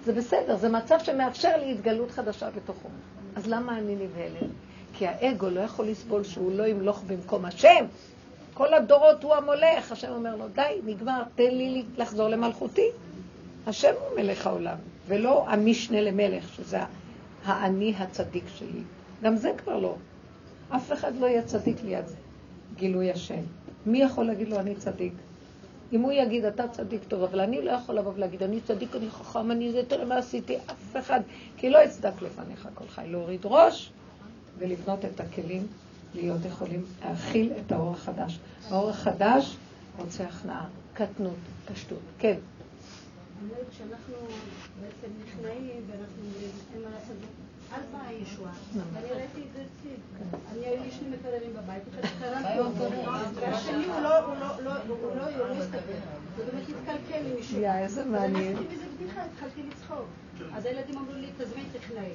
[0.05, 2.89] זה בסדר, זה מצב שמאפשר לי התגלות חדשה בתוכו.
[3.35, 4.49] אז למה אני נבהלת?
[4.93, 7.85] כי האגו לא יכול לסבול שהוא לא ימלוך במקום השם.
[8.53, 9.91] כל הדורות הוא המולך.
[9.91, 12.87] השם אומר לו, די, נגמר, תן לי לחזור למלכותי.
[13.67, 14.75] השם הוא מלך העולם,
[15.07, 16.77] ולא המשנה למלך, שזה
[17.45, 18.81] האני הצדיק שלי.
[19.23, 19.95] גם זה כבר לא.
[20.69, 22.05] אף אחד לא יהיה צדיק ליד
[22.75, 23.41] גילוי השם.
[23.85, 25.13] מי יכול להגיד לו, אני צדיק?
[25.93, 29.09] אם הוא יגיד, אתה צדיק טוב, אבל אני לא יכול לבוא ולהגיד, אני צדיק, אני
[29.09, 31.19] חכם, אני זה, תראה מה עשיתי, אף אחד,
[31.57, 33.07] כי לא אצדק לפניך כל חי.
[33.07, 33.91] להוריד ראש
[34.57, 35.67] ולבנות את הכלים,
[36.15, 38.39] להיות יכולים להכיל את האור החדש.
[38.69, 39.55] האור החדש
[39.97, 41.35] רוצה הכנעה, קטנות,
[41.73, 41.99] פשטות.
[42.19, 42.37] כן.
[43.71, 44.15] כשאנחנו
[44.81, 46.23] בעצם נכנעים ואנחנו
[46.73, 47.15] אין מה לעשות,
[47.71, 48.51] אז באה הישועה.
[48.93, 49.91] ואני ראיתי את זה אצלי.
[50.51, 51.83] אני, היו לי שני מקררים בבית,
[53.35, 55.77] והשני הוא לא, הוא לא, לא, הוא לא, הוא לא הסתכל.
[56.37, 57.59] זה באמת התקלקל עם מישהו.
[57.61, 58.53] יא, איזה מעניין.
[58.53, 60.05] לקחתי מזה בדיחה, התחלתי לצחוק.
[60.55, 62.09] אז הילדים אמרו לי, תזמין טכנאי.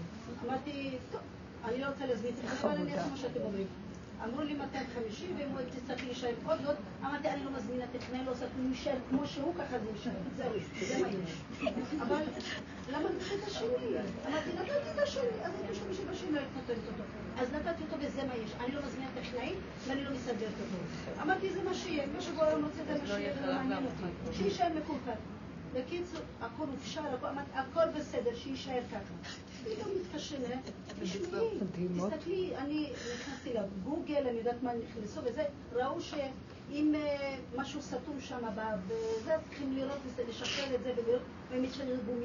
[0.46, 1.20] אמרתי, טוב,
[1.64, 3.66] אני לא רוצה להזמין טכנאי, אבל אני אעשה מה שאתם אומרים.
[4.24, 8.30] אמרו לי 250, ואם הוא תצטרך להישאר עוד זאת, אמרתי, אני לא מזמינה טכנאי, לא
[8.30, 10.12] עושה כלום, יישאר כמו שהוא, ככה זה יישאר.
[10.36, 10.52] זהו,
[10.88, 11.30] זה מה יש.
[12.02, 12.22] אבל
[12.92, 13.66] למה נתתי את השני?
[14.28, 17.02] אמרתי, נתתי את השני, אז אני חושבת שבשני לא נותנת אותו.
[17.40, 18.50] אז נתתי אותו וזה מה יש.
[18.64, 19.54] אני לא מזמינה טכנאי,
[19.88, 20.76] ואני לא מסדרת אותו.
[21.22, 24.32] אמרתי, זה מה שיהיה, מה שגורם רוצה זה מה שיהיה, זה לא מעניין אותי.
[24.36, 25.12] שיישאר מקולקל.
[25.74, 27.00] בקיצור, הכל הופשר,
[27.54, 29.14] הכל, בסדר, שיישאר ככה.
[29.64, 30.58] פתאום מתקשרת,
[31.02, 32.12] תשמעי, מדהימות.
[32.12, 38.38] תסתכלי, אני נכנסתי לגוגל, אני יודעת מה נכנסו, וזה, ראו שאם אה, משהו סתום שם,
[38.86, 39.98] וזה, צריכים לראות,
[40.28, 41.64] לשחרר את זה, ולראות, ואם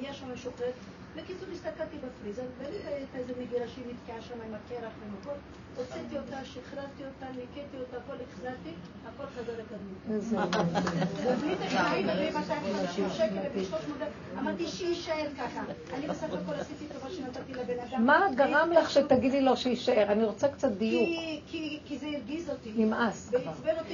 [0.01, 0.73] יש שם משוחררת.
[1.15, 5.35] בקיצור, הסתכלתי בפריזר, וראיתי איזה מגירה שהיא נתקעה שם עם הקרח הכל.
[5.78, 8.69] הוצאתי אותה, שחררתי אותה, ניקיתי אותה, הכל החזרתי,
[9.07, 9.97] הכל חזר לקדמות.
[10.11, 10.38] איזה...
[11.34, 13.97] ובלי טכנאי ובלי 250 שקל ובלי 300,
[14.39, 15.61] אמרתי שיישאר ככה.
[15.93, 18.05] אני בסך הכל עשיתי טובה שנתתי לבן אדם.
[18.05, 20.11] מה גרם לך שתגידי לו שיישאר?
[20.11, 21.09] אני רוצה קצת דיוק.
[21.47, 22.71] כי- זה הרגיז אותי.
[22.76, 23.51] נמאס כבר.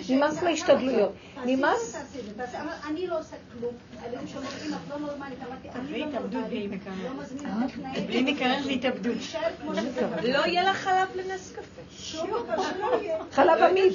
[0.09, 1.11] נמאס מהשתדלויות.
[1.35, 1.95] תעשי את נמאס?
[2.87, 3.73] אני לא עושה כלום.
[4.01, 5.37] הילדים שאומרים, אמא, את לא נורמלית.
[5.47, 6.71] אמרתי, אני לא נורמלית.
[7.03, 8.01] לא מזמינה טכנאי.
[8.07, 9.17] בלי מקרר והתאבדות.
[10.23, 11.53] לא יהיה לך חלב לנס
[13.31, 13.93] חלב עמית.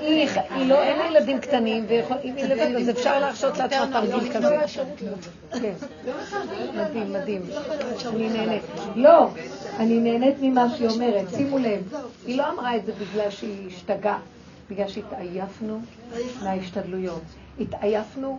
[0.00, 0.28] היא
[0.66, 4.56] לא, אין לה ילדים קטנים, ואם היא לבד, אז אפשר להרשות לעצמה תרגיל כזה.
[5.52, 5.72] כן.
[6.74, 7.42] מדהים, מדהים.
[8.06, 8.62] אני נהנית.
[8.94, 9.28] לא,
[9.78, 11.24] אני נהנית ממה שהיא אומרת.
[11.36, 11.94] שימו לב,
[12.26, 14.18] היא לא אמרה את זה בגלל שהיא השתגעה,
[14.70, 15.80] בגלל שהתעייפנו
[16.42, 17.22] מההשתדלויות.
[17.60, 18.38] התעייפנו,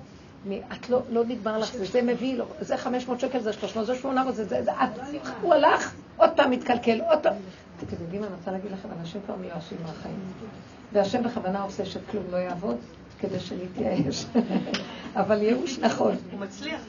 [0.71, 3.95] את לא, לא נגמר לך זה, זה מביא לו, זה 500 שקל, זה 300, זה
[3.95, 4.89] 800, זה זה, זה, את,
[5.41, 7.33] הוא הלך, עוד פעם מתקלקל, עוד פעם.
[7.83, 10.19] אתם יודעים מה אני רוצה להגיד לכם, אנשים כבר מיואשים מהחיים.
[10.93, 12.77] והשם בכוונה עושה שכלום לא יעבוד,
[13.19, 14.25] כדי שנתייאש.
[15.15, 16.15] אבל ייאוש נכון.
[16.31, 16.81] הוא מצליח.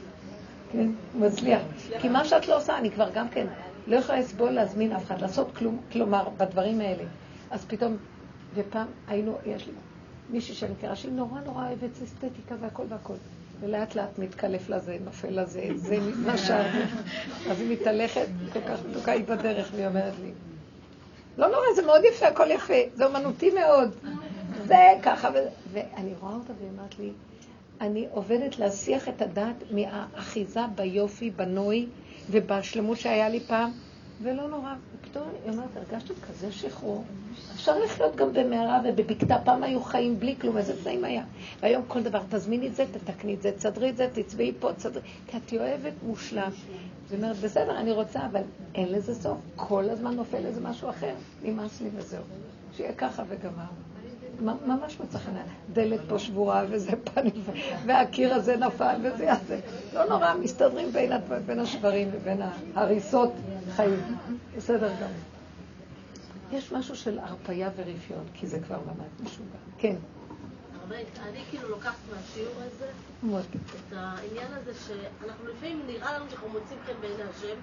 [0.72, 1.62] כן, הוא מצליח.
[2.01, 3.46] כי מה שאת לא עושה, אני כבר גם כן
[3.86, 7.05] לא יכולה לסבול להזמין אף אחד, לעשות כלום, כלומר, בדברים האלה.
[7.51, 7.96] אז פתאום,
[8.55, 9.72] ופעם היינו, יש לי
[10.31, 13.14] מישהי שאני מכירה שהיא נורא נורא אוהבת אסתטיקה והכל והכל.
[13.61, 16.66] ולאט לאט מתקלף לזה, נופל לזה, זה נשאר.
[17.51, 20.31] אז היא מתהלכת, כל כך מתוקה היא בדרך, והיא אומרת לי,
[21.39, 23.95] לא נורא, זה מאוד יפה, הכל יפה, זה אומנותי מאוד.
[24.66, 25.31] זה ככה,
[25.72, 27.11] ואני רואה אותה והיא אומרת לי,
[27.81, 31.87] אני עובדת להסיח את הדעת מהאחיזה ביופי, בנוי
[32.31, 33.70] ובשלמות שהיה לי פעם,
[34.22, 34.74] ולא נורא.
[35.00, 37.04] ופתאום היא אומרת, הרגשתי כזה שחרור.
[37.54, 39.36] אפשר לחיות גם במערה ובבקתה.
[39.44, 41.24] פעם היו חיים בלי כלום, איזה תנאים היה.
[41.60, 45.02] והיום כל דבר, תזמיני את זה, תתקני את זה, תסדרי את זה, תצבעי פה, תסדרי.
[45.26, 46.50] כי את אוהבת מושלם.
[47.10, 48.42] היא אומרת, בסדר, אני רוצה, אבל
[48.74, 49.38] אין לזה סוף.
[49.56, 51.14] כל הזמן נופל איזה משהו אחר.
[51.42, 52.22] נמאס לי וזהו.
[52.76, 53.64] שיהיה ככה וגמר.
[54.66, 55.32] ממש מצא חן.
[55.72, 57.42] דלת פה שבורה וזה פנים,
[57.86, 59.60] והקיר הזה נפל וזה הזה.
[59.94, 60.92] לא נורא, מסתדרים
[61.46, 62.40] בין השברים ובין
[62.74, 63.32] ההריסות
[63.76, 64.16] חיים.
[64.56, 65.12] בסדר גמור.
[66.52, 69.58] יש משהו של הרפייה ורפיון, כי זה כבר ממש משוגע.
[69.78, 69.96] כן,
[71.22, 72.86] אני כאילו לוקחת מהשיעור הזה.
[73.88, 77.56] את העניין הזה שאנחנו לפעמים נראה לנו שאנחנו מוצאים חן בעיני השם,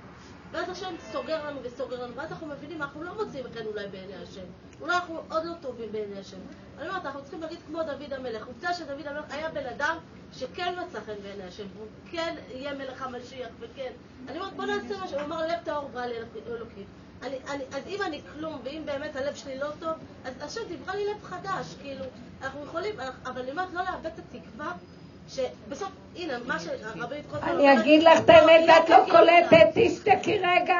[0.55, 4.15] ואז השם סוגר לנו וסוגר לנו, ואז אנחנו מבינים, אנחנו לא מוצאים חן אולי בעיני
[4.15, 4.41] השם.
[4.81, 6.37] אולי אנחנו עוד לא טובים בעיני השם.
[6.77, 8.47] אני אומרת, אנחנו צריכים להגיד כמו דוד המלך.
[8.47, 9.97] עובדה שדוד המלך היה בן אדם
[10.33, 13.91] שכן מצא חן בעיני השם, והוא כן יהיה מלך המשיח, וכן.
[14.27, 15.17] אני אומרת, בוא נעשה משהו.
[15.17, 16.15] הוא אמר, לב טהור ברא לי
[16.47, 16.85] אלוקים.
[17.21, 19.93] אני, אני, אז אם אני כלום, ואם באמת הלב שלי לא טוב,
[20.25, 22.05] אז השם תברא לי לב חדש, כאילו,
[22.41, 22.95] אנחנו יכולים,
[23.25, 24.73] אבל אני אומרת, לא לאבד את התקווה,
[25.29, 27.43] שבסוף, הנה, מה שהרבנית קודם...
[27.43, 30.79] אני אגיד לך את האמת, את לא קולטת, תשתקי רגע.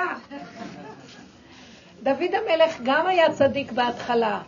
[2.04, 4.42] דוד המלך גם היה צדיק בהתחלה.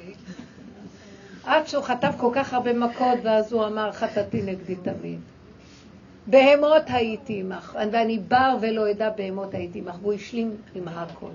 [1.45, 5.19] עד שהוא חטף כל כך הרבה מכות, ואז הוא אמר, חטאתי נגדי תמיד.
[6.27, 11.29] בהמות הייתי עמך, ואני בר ולא אדע בהמות הייתי עמך, והוא השלים עם הכל.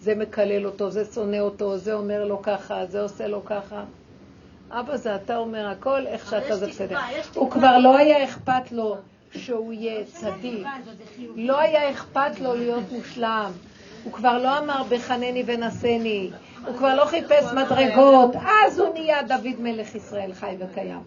[0.00, 3.84] זה מקלל אותו, זה שונא אותו, זה אומר לו ככה, זה עושה לו ככה.
[4.72, 6.98] אבא זה אתה אומר הכל, איך שאתה זה בסדר.
[7.34, 7.50] הוא.
[7.50, 8.96] כבר לא היה אכפת לו
[9.32, 10.66] שהוא יהיה צדיק.
[11.36, 13.50] לא היה אכפת לו להיות מושלם.
[14.04, 16.30] הוא כבר לא אמר בחנני ונשני.
[16.66, 18.30] הוא כבר לא חיפש מדרגות.
[18.66, 21.02] אז הוא נהיה דוד מלך ישראל חי וקיים.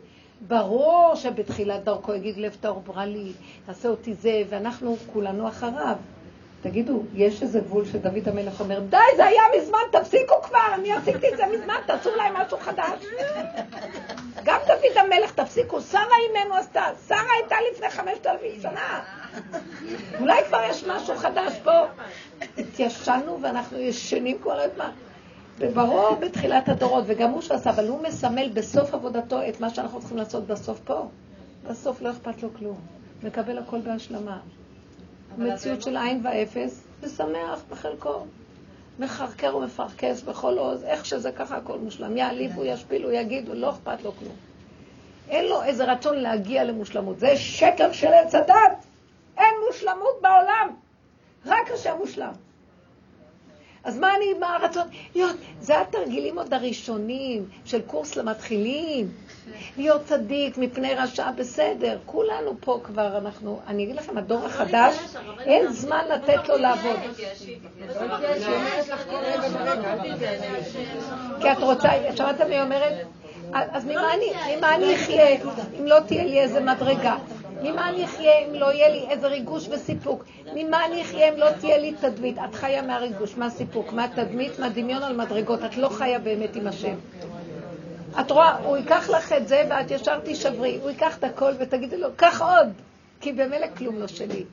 [0.47, 3.31] ברור שבתחילת דרכו יגיד לב טהור ברא לי,
[3.65, 5.95] תעשה אותי זה, ואנחנו כולנו אחריו.
[6.69, 11.33] תגידו, יש איזה גבול שדוד המלך אומר, די, זה היה מזמן, תפסיקו כבר, אני עשיתי
[11.33, 13.05] את זה מזמן, תעשו להם משהו חדש.
[14.47, 19.03] גם דוד המלך, תפסיקו, שרה אימנו עשתה, שרה הייתה לפני חמשת אלפים שנה.
[20.21, 21.71] אולי כבר יש משהו חדש פה.
[22.57, 24.89] התיישנו ואנחנו ישנים כל הזמן.
[25.57, 30.17] וברור בתחילת הדורות, וגם הוא שעשה, אבל הוא מסמל בסוף עבודתו את מה שאנחנו צריכים
[30.17, 31.07] לעשות בסוף פה.
[31.69, 32.77] בסוף לא אכפת לו כלום.
[33.23, 34.37] מקבל הכל בהשלמה.
[35.37, 38.25] מציאות של עין ואפס, ושמח בחלקו.
[38.99, 42.17] מחרקר ומפרכס בכל עוז, איך שזה ככה הכל מושלם.
[42.17, 44.35] יעליבו, ישפילו, יגידו, לא אכפת לו כלום.
[45.29, 47.19] אין לו איזה רצון להגיע למושלמות.
[47.19, 48.85] זה שקר של עץ הדת.
[49.37, 50.69] אין מושלמות בעולם.
[51.45, 52.33] רק השם מושלם.
[53.83, 54.87] אז מה אני, מה הרצון?
[55.15, 59.11] להיות, זה התרגילים עוד הראשונים של קורס למתחילים.
[59.77, 61.97] להיות צדיק מפני רשע, בסדר.
[62.05, 64.95] כולנו פה כבר, אנחנו, אני אגיד לכם, הדור החדש,
[65.39, 66.99] אין זמן לתת לו לעבוד.
[71.41, 72.93] כי את רוצה, שמעת מי אומרת?
[73.53, 74.13] אז ממה
[74.75, 75.27] אני אחיה
[75.79, 77.15] אם לא תהיה לי איזה מדרגה?
[77.61, 80.25] ממה אני אחיה אם לא יהיה לי איזה ריגוש וסיפוק?
[80.53, 82.37] ממה אני אחיה אם לא תהיה לי תדמית?
[82.37, 85.65] את חיה מהריגוש, מהסיפוק, מהתדמית, מהדמיון על מדרגות.
[85.65, 86.95] את לא חיה באמת עם השם.
[88.19, 90.79] את רואה, הוא ייקח לך את זה ואת ישר תישברי.
[90.81, 92.67] הוא ייקח את הכל ותגידי לו, קח עוד,
[93.21, 94.43] כי במילא כלום לא שלי.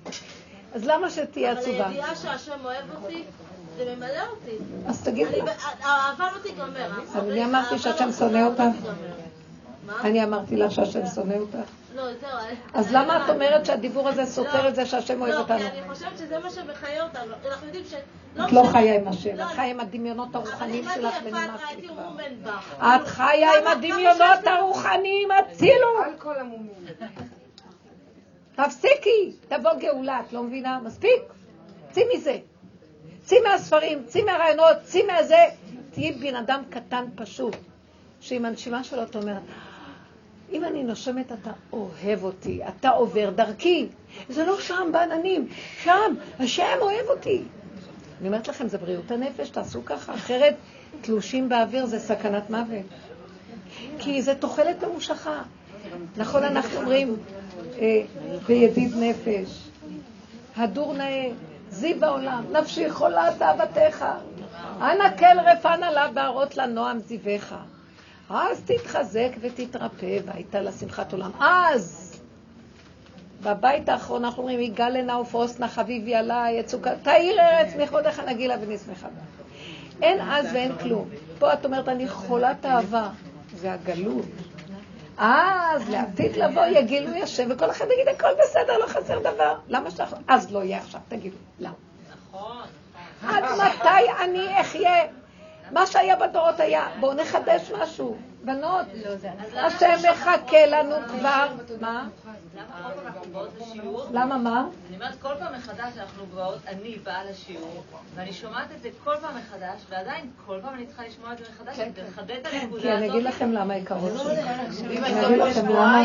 [0.74, 1.76] אז למה שתהיה עצובה?
[1.76, 3.22] אבל הידיעה שהשם אוהב אותי,
[3.76, 4.64] זה ממלא אותי.
[4.86, 5.46] אז תגידי לו.
[5.82, 6.90] האהבה לא תיגמר.
[7.14, 8.88] אני אמרתי שהשם שונא אותך?
[10.04, 11.81] אני אמרתי לה שהשם שונא אותך?
[11.95, 12.30] לא, זהו.
[12.74, 15.59] אז למה את אומרת שהדיבור הזה סותר את זה שהשם אוהב אותנו?
[15.59, 17.34] לא, כי אני חושבת שזה מה שמחיה אותנו.
[17.51, 17.95] אנחנו יודעים ש...
[18.47, 22.59] את לא חיה עם השם, את חיה עם הדמיונות הרוחניים שלך ונמאס לי כבר.
[22.80, 25.88] את חיה עם הדמיונות הרוחניים, הצילו!
[28.55, 30.78] תפסיקי, תבוא גאולה, את לא מבינה?
[30.84, 31.22] מספיק.
[31.90, 32.38] צאי מזה.
[33.24, 35.45] צאי מהספרים, צאי מהרעיונות, צאי מהזה.
[35.90, 37.57] תהיי בן אדם קטן פשוט,
[38.20, 39.43] שעם הנשימה שלו את אומרת,
[40.53, 43.88] אם אני נושמת, אתה אוהב אותי, אתה עובר דרכי.
[44.28, 45.48] זה לא שם בעננים,
[45.82, 47.42] שם, השם אוהב אותי.
[48.20, 50.55] אני אומרת לכם, זה בריאות הנפש, תעשו ככה, אחרת
[51.00, 52.86] תלושים באוויר זה סכנת מוות.
[53.98, 55.42] כי זה תוחלת ממושכה.
[56.16, 57.16] נכון, אנחנו אומרים,
[57.78, 58.03] אה,
[58.46, 59.68] בידיד נפש,
[60.57, 61.28] הדור נאה,
[61.70, 64.05] זיו בעולם, נפשי חולה תאוותך,
[64.80, 67.53] אנא כל רפן עליו בהראות לנועם זיווך.
[68.32, 71.30] אז תתחזק ותתרפא, והייתה לה שמחת עולם.
[71.40, 72.12] אז,
[73.42, 79.08] בבית האחרון אנחנו אומרים, יגאל לנה ופרוסנה חביבי עליי, יצוקה, תאיר ארץ מכבודך נגילה ונשמחה.
[80.02, 81.08] אין אז ואין כלום.
[81.38, 83.08] פה את אומרת, אני חולת אהבה.
[83.56, 84.26] זה הגלות.
[85.18, 89.54] אז לעתיד לבוא יגילו השם, וכל אחד יגיד, הכל בסדר, לא חסר דבר.
[89.68, 90.16] למה שאנחנו...
[90.28, 91.36] אז לא יהיה עכשיו, תגידו.
[91.58, 91.74] למה?
[92.12, 92.62] נכון.
[93.28, 95.21] עד מתי אני אחיה?
[95.72, 98.16] מה שהיה בדורות היה, בואו נחדש משהו.
[98.44, 98.86] בנות,
[99.56, 101.46] השם מחכה לנו כבר.
[101.80, 102.08] מה?
[104.12, 104.66] למה מה?
[104.88, 107.82] אני אומרת, כל פעם מחדש אנחנו באות, אני באה לשיעור,
[108.14, 111.44] ואני שומעת את זה כל פעם מחדש, ועדיין כל פעם אני צריכה לשמוע את זה
[111.54, 111.92] מחדש, כן.
[111.92, 112.80] כדי לחדד את הנקודה הזאת.
[112.82, 116.02] כי אני אגיד לכם למה יקרות לא אני אגיד לכם למה-.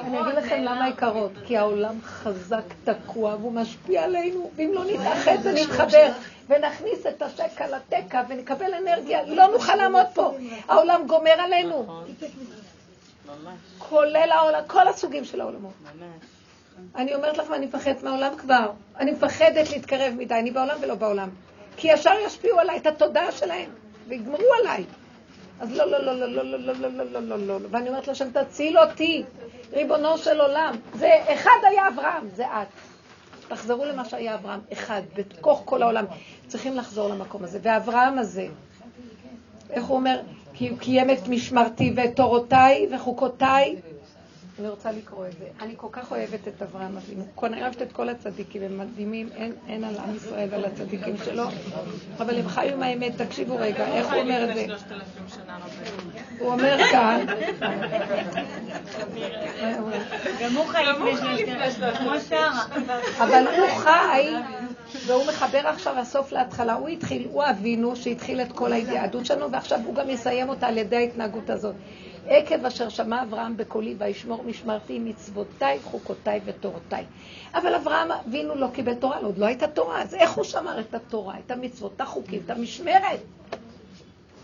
[0.00, 1.32] אני אגיד לכם למה יקרות.
[1.44, 6.12] כי העולם חזק, תקוע, והוא משפיע עלינו, ואם לא נתאחד ונתחבר,
[6.48, 10.34] ונכניס את השקע לתקע ונקבל אנרגיה, לא נוכל לעמוד פה.
[10.68, 12.02] העולם גומר עלינו.
[13.78, 15.72] כולל העולם, כל הסוגים של העולמות.
[16.96, 18.70] אני אומרת לכם, אני מפחדת מהעולם כבר.
[18.96, 21.28] אני מפחדת להתקרב מדי, אני בעולם ולא בעולם.
[21.76, 23.70] כי ישר ישפיעו עליי את התודעה שלהם,
[24.08, 24.84] ויגמרו עליי.
[25.60, 27.68] אז לא, לא, לא, לא, לא, לא, לא, לא, לא, לא, לא, לא, לא.
[27.70, 29.24] ואני אומרת לשם, תציל אותי,
[29.72, 30.74] ריבונו של עולם.
[30.94, 32.68] זה אחד היה אברהם, זה את.
[33.48, 36.04] תחזרו למה שהיה אברהם, אחד, בתוך כל העולם.
[36.46, 37.58] צריכים לחזור למקום הזה.
[37.62, 38.46] ואברהם הזה,
[39.70, 40.20] איך הוא אומר?
[40.54, 43.76] כי הוא קיים את משמרתי ואת תורותיי וחוקותיי.
[44.58, 45.44] אני רוצה לקרוא את זה.
[45.60, 47.24] אני כל כך אוהבת את אברהם אבינו.
[47.42, 51.44] אני אוהבת את כל הצדיקים, הם מדהימים, אין, אין על עם ישראל ועל הצדיקים שלו,
[52.18, 53.22] אבל הם חיו עם האמת.
[53.22, 54.66] תקשיבו רגע, איך הוא אומר את זה?
[56.38, 57.26] הוא אומר כאן,
[60.40, 62.64] גם הוא חי לפני שלושת אלפים, כמו שרה.
[63.18, 64.34] אבל הוא חי,
[65.06, 66.74] והוא מחבר עכשיו הסוף להתחלה.
[66.74, 70.78] הוא התחיל, הוא אבינו שהתחיל את כל היהדות שלנו, ועכשיו הוא גם יסיים אותה על
[70.78, 71.74] ידי ההתנהגות הזאת.
[72.26, 77.04] עקב אשר שמע אברהם בקולי וישמור משמרתי מצוותיי, חוקותיי ותורותיי.
[77.54, 80.94] אבל אברהם אבינו לא קיבל תורה, עוד לא הייתה תורה, אז איך הוא שמר את
[80.94, 83.20] התורה, את המצוות, את החוקים, את המשמרת?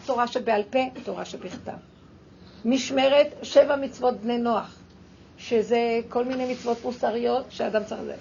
[0.06, 1.72] תורה שבעל פה, תורה שבכתב.
[2.64, 4.78] משמרת, שבע מצוות בני נוח,
[5.38, 8.14] שזה כל מיני מצוות מוסריות שאדם צריך לזה.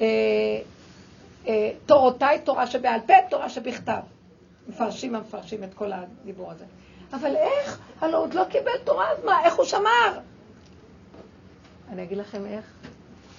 [0.00, 0.06] אה,
[1.48, 4.00] אה, תורותיי, תורה שבעל פה, תורה שבכתב.
[4.68, 6.64] מפרשים המפרשים את כל הדיבור הזה.
[7.12, 7.78] אבל איך?
[8.00, 9.44] הלוא עוד לא קיבל תורה, אז מה?
[9.44, 10.18] איך הוא שמר?
[11.92, 12.64] אני אגיד לכם איך.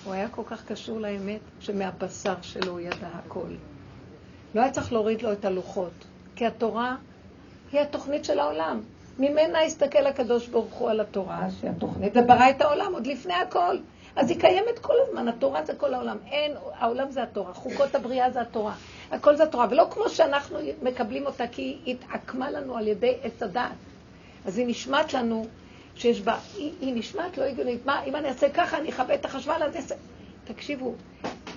[0.04, 3.50] הוא היה כל כך קשור לאמת, שמהבשר שלו הוא ידע הכל.
[4.56, 5.92] לא היה צריך להוריד לו את הלוחות,
[6.36, 6.96] כי התורה
[7.72, 8.82] היא התוכנית של העולם.
[9.20, 13.78] ממנה הסתכל הקדוש ברוך הוא על התורה, שהיא התוכנית, וברא את העולם עוד לפני הכל.
[14.16, 16.18] אז היא קיימת כל הזמן, התורה זה כל העולם.
[16.32, 18.74] אין, העולם זה התורה, חוקות הבריאה זה התורה.
[19.12, 23.44] הכל זה התורה, ולא כמו שאנחנו מקבלים אותה, כי היא התעקמה לנו על ידי עץ
[23.44, 23.72] הדעת.
[24.46, 25.46] אז היא נשמעת לנו,
[25.96, 27.86] שיש בה, היא, היא נשמעת לא הגיונית.
[27.86, 29.96] מה, אם אני אעשה ככה, אני אכבה את החשמל, אז אעשה...
[30.46, 30.94] תקשיבו,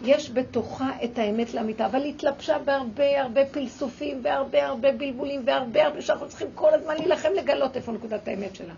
[0.04, 5.86] יש בתוכה את האמת לאמיתה, אבל היא התלבשה בהרבה הרבה פלסופים, והרבה הרבה בלבולים, והרבה
[5.86, 8.74] הרבה שאנחנו צריכים כל הזמן להילחם לגלות איפה נקודת האמת שלה.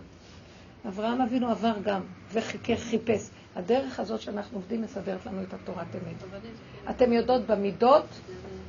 [0.87, 2.01] אברהם אבינו עבר גם,
[2.33, 3.29] וחיפש.
[3.55, 6.41] הדרך הזאת שאנחנו עובדים מסדרת לנו את התורת אמת.
[6.89, 8.05] אתם יודעות במידות,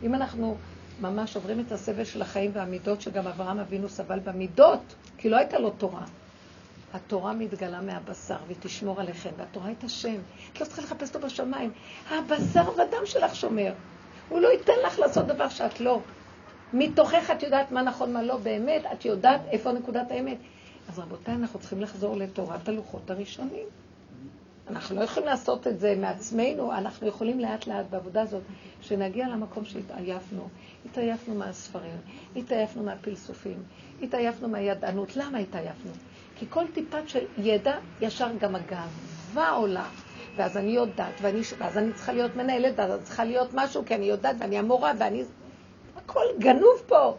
[0.02, 0.56] אם אנחנו
[1.00, 5.58] ממש עוברים את הסבל של החיים והמידות, שגם אברהם אבינו סבל במידות, כי לא הייתה
[5.58, 6.04] לו תורה.
[6.92, 10.16] התורה מתגלה מהבשר, והיא תשמור עליכם, והתורה את השם.
[10.52, 11.70] את לא צריכה לחפש אותו בשמיים.
[12.10, 13.72] הבשר ודם שלך שומר.
[14.28, 16.00] הוא לא ייתן לך לעשות דבר שאת לא.
[16.72, 20.38] מתוכך את יודעת מה נכון, מה לא באמת, את יודעת איפה נקודת האמת.
[20.88, 23.66] אז רבותיי, אנחנו צריכים לחזור לתורת הלוחות הראשונים.
[24.70, 28.42] אנחנו לא יכולים לעשות את זה מעצמנו, אנחנו יכולים לאט לאט בעבודה הזאת,
[28.80, 30.48] שנגיע למקום שהתעייפנו.
[30.84, 31.96] התעייפנו מהספרים,
[32.36, 33.62] התעייפנו מהפלסופים,
[34.02, 35.16] התעייפנו מהידענות.
[35.16, 35.90] למה התעייפנו?
[36.36, 39.86] כי כל טיפת של ידע, ישר גם הגאווה עולה.
[40.36, 43.94] ואז אני יודעת, ואני, ואז אני צריכה להיות מנהלת, ואז אני צריכה להיות משהו, כי
[43.94, 45.24] אני יודעת, ואני המורה, ואני...
[45.96, 47.16] הכל גנוב פה.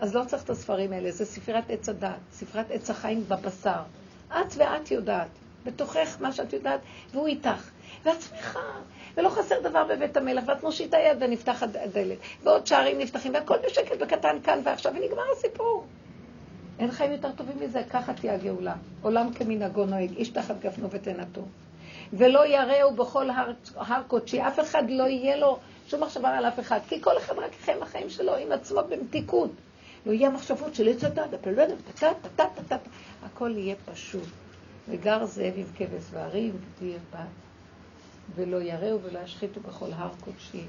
[0.00, 3.82] אז לא צריך את הספרים האלה, זה ספרת עץ הדת, ספרת עץ החיים בבשר.
[4.28, 5.28] את ואת יודעת.
[5.64, 6.80] בתוכך מה שאת יודעת,
[7.12, 7.70] והוא איתך.
[8.02, 8.60] ואת שמחה,
[9.16, 13.98] ולא חסר דבר בבית המלך, ואת מושיטה יד ונפתחת הדלת, ועוד שערים נפתחים, והכל בשקט
[13.98, 15.84] בקטן כאן ועכשיו, ונגמר הסיפור.
[16.78, 18.74] אין חיים יותר טובים מזה, ככה תהיה הגאולה.
[19.02, 21.42] עולם כמנהגו נוהג, איש תחת גפנו ותנתו.
[22.12, 25.58] ולא יראו בכל הר, הר קודשי, אף אחד לא יהיה לו
[25.88, 29.50] שום מחשבה על אף אחד, כי כל אחד רק יחיה החיים שלו עם עצמו במתיקות.
[30.06, 31.46] לא יהיה מחשבות של עץ הדת,
[33.22, 34.39] הכל יהיה פשוט.
[34.90, 37.20] וגר זאב עם כבש וערים, ודיר בת,
[38.34, 40.64] ולא יראו ולא ישחיתו בכל הר קודשי.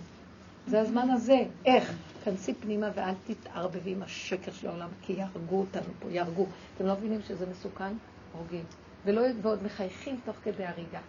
[0.67, 1.39] זה הזמן הזה.
[1.65, 1.93] איך?
[2.24, 6.45] כנסי פנימה ואל תתערבבי עם השקר של העולם, כי יהרגו אותנו פה, יהרגו.
[6.76, 7.93] אתם לא מבינים שזה מסוכן?
[8.34, 8.63] הורגים.
[9.05, 10.99] ולא, ועוד מחייכים תוך כדי הריגה.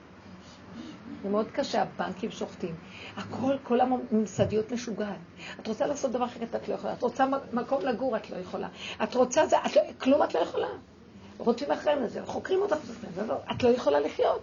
[1.22, 2.74] זה מאוד קשה, הבנקים שוחטים.
[3.16, 5.18] הכל, כל הממסדיות משוגעת.
[5.60, 6.92] את רוצה לעשות דבר אחר, את לא יכולה.
[6.92, 8.68] את רוצה מקום לגור, את לא יכולה.
[9.02, 10.68] את רוצה זה, את לא, כלום את לא יכולה.
[11.44, 12.76] רוצים אחריהם לזה, חוקרים אותך,
[13.50, 14.42] את לא יכולה לחיות.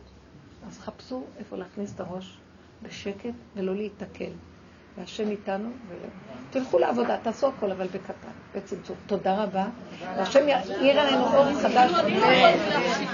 [0.67, 2.37] אז חפשו איפה להכניס את הראש
[2.83, 4.31] בשקט ולא להיתקל.
[4.97, 5.69] והשם איתנו,
[6.49, 8.95] תלכו לעבודה, תעשו הכל, אבל בקטן, בצמצום.
[9.07, 9.65] תודה רבה.
[10.17, 11.91] והשם יאיר עלינו אור חדש.